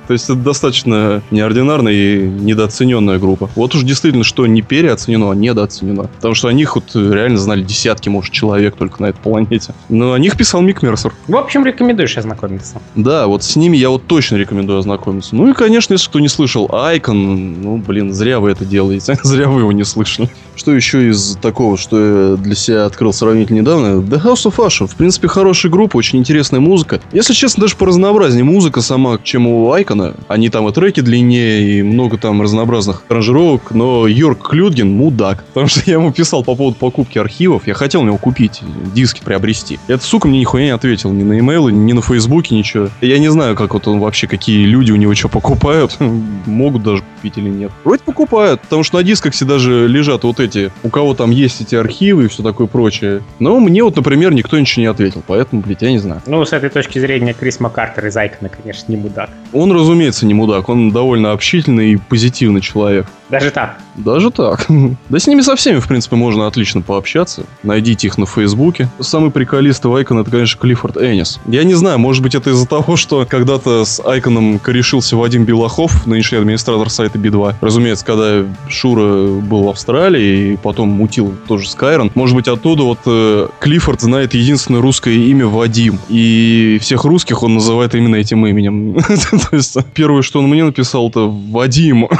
То 0.06 0.12
есть 0.12 0.24
это 0.24 0.34
достаточно 0.34 1.22
неординарная 1.30 1.92
и 1.92 2.28
недооцененная 2.28 3.18
группа. 3.18 3.50
Вот 3.54 3.74
уж 3.74 3.82
действительно, 3.82 4.24
что 4.24 4.46
не 4.46 4.62
переоценено, 4.62 5.30
а 5.30 5.34
недооценено. 5.34 6.04
Потому 6.16 6.34
что 6.34 6.48
о 6.48 6.52
них 6.52 6.76
вот 6.76 6.94
реально 6.94 7.38
знали 7.38 7.62
десятки, 7.62 8.08
может, 8.08 8.32
человек 8.32 8.76
только 8.76 9.02
на 9.02 9.06
этой 9.06 9.18
планете. 9.18 9.74
Но 9.88 10.12
о 10.12 10.18
них 10.18 10.36
писал 10.36 10.60
Мик 10.62 10.82
Мерсер. 10.82 11.14
В 11.28 11.36
общем, 11.36 11.64
рекомендуешь 11.64 12.16
ознакомиться. 12.16 12.80
Да, 12.94 13.26
вот 13.26 13.42
с 13.44 13.56
ними 13.56 13.76
я 13.76 13.90
вот 13.90 14.06
точно 14.06 14.36
рекомендую 14.36 14.78
ознакомиться. 14.78 15.34
Ну 15.34 15.50
и, 15.50 15.52
конечно, 15.54 15.94
если 15.94 16.08
кто 16.08 16.20
не 16.20 16.28
слышал 16.28 16.68
Айкон, 16.72 17.62
ну, 17.62 17.76
блин, 17.78 18.12
зря 18.12 18.40
вы 18.40 18.50
это 18.50 18.64
делаете. 18.64 19.18
зря 19.22 19.48
вы 19.48 19.60
его 19.60 19.72
не 19.72 19.84
слышали. 19.84 20.28
Что 20.56 20.72
еще 20.72 21.08
из 21.08 21.36
такого, 21.42 21.76
что 21.76 22.32
я 22.32 22.36
для 22.36 22.54
себя 22.54 22.86
открыл 22.86 23.12
сравнительно 23.12 23.58
недавно? 23.58 23.86
The 24.00 24.22
House 24.22 24.44
of 24.44 24.56
Usher. 24.56 24.86
В 24.86 24.94
принципе, 24.94 25.28
хорошая 25.28 25.70
группа, 25.70 25.96
очень 25.96 26.18
интересная 26.18 26.60
музыка. 26.60 27.00
Если 27.12 27.34
честно, 27.34 27.62
даже 27.62 27.76
по 27.76 27.86
разнообразнее 27.86 28.44
музыка 28.44 28.80
сама, 28.80 29.18
чем 29.22 29.46
у 29.46 29.64
Айкона. 29.94 30.14
Они 30.28 30.48
там 30.48 30.68
и 30.68 30.72
треки 30.72 31.00
длиннее, 31.00 31.78
и 31.78 31.82
много 31.82 32.18
там 32.18 32.42
разнообразных 32.42 33.02
аранжировок. 33.08 33.70
Но 33.72 34.06
Йорк 34.06 34.48
Клюдгин 34.48 34.90
мудак. 34.90 35.44
Потому 35.44 35.68
что 35.68 35.82
я 35.86 35.94
ему 35.94 36.12
писал 36.12 36.44
по 36.44 36.54
поводу 36.54 36.76
покупки 36.76 37.18
архивов. 37.18 37.66
Я 37.66 37.74
хотел 37.74 38.02
у 38.02 38.04
него 38.04 38.18
купить, 38.18 38.60
диски 38.94 39.22
приобрести. 39.24 39.78
И 39.88 39.92
Этот 39.92 40.04
сука 40.04 40.28
мне 40.28 40.40
нихуя 40.40 40.64
не 40.64 40.70
ответил. 40.70 41.12
Ни 41.12 41.22
на 41.22 41.38
имейлы, 41.38 41.72
ни 41.72 41.92
на 41.92 42.02
фейсбуке, 42.02 42.54
ничего. 42.54 42.88
Я 43.00 43.18
не 43.18 43.30
знаю, 43.30 43.56
как 43.56 43.74
вот 43.74 43.86
он 43.88 44.00
вообще, 44.00 44.26
какие 44.26 44.66
люди 44.66 44.92
у 44.92 44.96
него 44.96 45.14
что 45.14 45.28
покупают. 45.28 45.96
Могут 46.46 46.82
даже 46.82 47.02
купить 47.16 47.38
или 47.38 47.48
нет. 47.48 47.70
Вроде 47.84 48.02
покупают, 48.02 48.60
потому 48.62 48.82
что 48.82 48.96
на 48.96 49.04
дисках 49.04 49.32
все 49.32 49.44
даже 49.44 49.86
лежат 49.86 50.24
вот 50.24 50.40
эти, 50.40 50.72
у 50.82 50.88
кого 50.88 51.14
там 51.14 51.30
есть 51.30 51.60
эти 51.60 51.76
архивы 51.76 52.24
и 52.24 52.28
все 52.28 52.42
такое 52.42 52.66
прочее. 52.66 53.22
Но 53.38 53.60
мне 53.60 53.84
вот, 53.84 53.94
например, 53.96 54.34
никто 54.34 54.58
ничего 54.58 54.82
не 54.82 54.88
ответил. 54.88 55.22
Поэтому, 55.26 55.62
блядь, 55.62 55.82
я 55.82 55.90
не 55.90 55.98
знаю. 55.98 56.22
Ну, 56.26 56.44
с 56.44 56.52
этой 56.52 56.70
точки 56.70 56.98
зрения, 56.98 57.32
Крис 57.32 57.60
Маккартер 57.60 58.06
из 58.06 58.16
Айкона, 58.16 58.48
конечно, 58.48 58.90
не 58.90 58.96
мудак. 58.96 59.30
Он, 59.52 59.70
разумеется, 59.84 60.26
не 60.26 60.34
мудак. 60.34 60.68
Он 60.68 60.90
довольно 60.90 61.32
общительный 61.32 61.92
и 61.92 61.96
позитивный 61.96 62.60
человек. 62.60 63.06
Даже 63.30 63.50
так. 63.50 63.78
Даже 63.96 64.30
так. 64.30 64.66
Да 65.08 65.18
с 65.18 65.26
ними 65.26 65.42
со 65.42 65.54
всеми, 65.54 65.80
в 65.80 65.86
принципе, 65.86 66.16
можно 66.16 66.46
отлично 66.46 66.80
пообщаться. 66.80 67.44
Найдите 67.62 68.08
их 68.08 68.18
на 68.18 68.26
Фейсбуке. 68.26 68.88
Самый 69.00 69.30
приколист 69.30 69.84
в 69.84 69.94
Айкон 69.94 70.18
это, 70.18 70.30
конечно, 70.30 70.60
Клиффорд 70.60 70.96
Энис. 70.96 71.38
Я 71.46 71.64
не 71.64 71.74
знаю, 71.74 71.98
может 71.98 72.22
быть, 72.22 72.34
это 72.34 72.50
из-за 72.50 72.66
того, 72.66 72.96
что 72.96 73.26
когда-то 73.28 73.84
с 73.84 74.00
Айконом 74.04 74.58
корешился 74.58 75.16
Вадим 75.16 75.44
Белахов, 75.44 76.06
нынешний 76.06 76.38
администратор 76.38 76.90
сайта 76.90 77.18
B2. 77.18 77.56
Разумеется, 77.60 78.04
когда 78.04 78.44
Шура 78.68 79.28
был 79.40 79.64
в 79.64 79.68
Австралии 79.68 80.54
и 80.54 80.56
потом 80.56 80.88
мутил 80.88 81.34
тоже 81.46 81.68
Скайрон. 81.68 82.10
Может 82.14 82.34
быть, 82.34 82.48
оттуда 82.48 82.82
вот 82.82 83.00
э, 83.06 83.48
Клиффорд 83.60 84.00
знает 84.00 84.34
единственное 84.34 84.80
русское 84.80 85.14
имя 85.14 85.46
Вадим. 85.46 85.98
И 86.08 86.78
всех 86.80 87.04
русских 87.04 87.42
он 87.42 87.54
называет 87.54 87.94
именно 87.94 88.16
этим 88.16 88.46
именем. 88.46 88.94
То 89.50 89.56
есть, 89.56 89.73
первое, 89.94 90.22
что 90.22 90.40
он 90.40 90.48
мне 90.48 90.64
написал, 90.64 91.08
это 91.08 91.20
Вадим. 91.20 92.08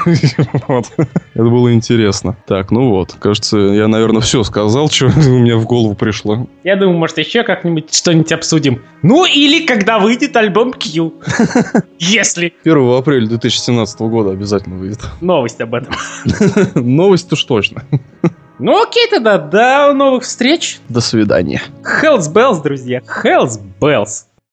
Вот. 0.68 0.86
Это 0.96 1.44
было 1.44 1.72
интересно. 1.72 2.36
Так, 2.46 2.70
ну 2.70 2.90
вот. 2.90 3.14
Кажется, 3.18 3.58
я, 3.58 3.88
наверное, 3.88 4.20
все 4.20 4.42
сказал, 4.44 4.88
что 4.90 5.06
у 5.06 5.38
меня 5.38 5.56
в 5.56 5.66
голову 5.66 5.94
пришло. 5.94 6.46
Я 6.62 6.76
думаю, 6.76 6.98
может, 6.98 7.18
еще 7.18 7.42
как-нибудь 7.42 7.94
что-нибудь 7.94 8.32
обсудим. 8.32 8.82
Ну, 9.02 9.24
или 9.24 9.66
когда 9.66 9.98
выйдет 9.98 10.36
альбом 10.36 10.72
Q. 10.72 11.14
Если. 11.98 12.54
1 12.64 12.92
апреля 12.96 13.26
2017 13.26 14.00
года 14.00 14.30
обязательно 14.30 14.76
выйдет. 14.76 15.00
Новость 15.20 15.60
об 15.60 15.74
этом. 15.74 15.94
Новость 16.74 17.32
уж 17.32 17.44
точно. 17.44 17.84
Ну 18.58 18.80
окей 18.80 19.08
тогда, 19.10 19.38
до 19.38 19.92
новых 19.92 20.22
встреч. 20.22 20.78
До 20.88 21.00
свидания. 21.00 21.60
Hells 21.82 22.32
Bells, 22.32 22.62
друзья. 22.62 23.00
Hells 23.00 23.60
Bells. 23.80 24.26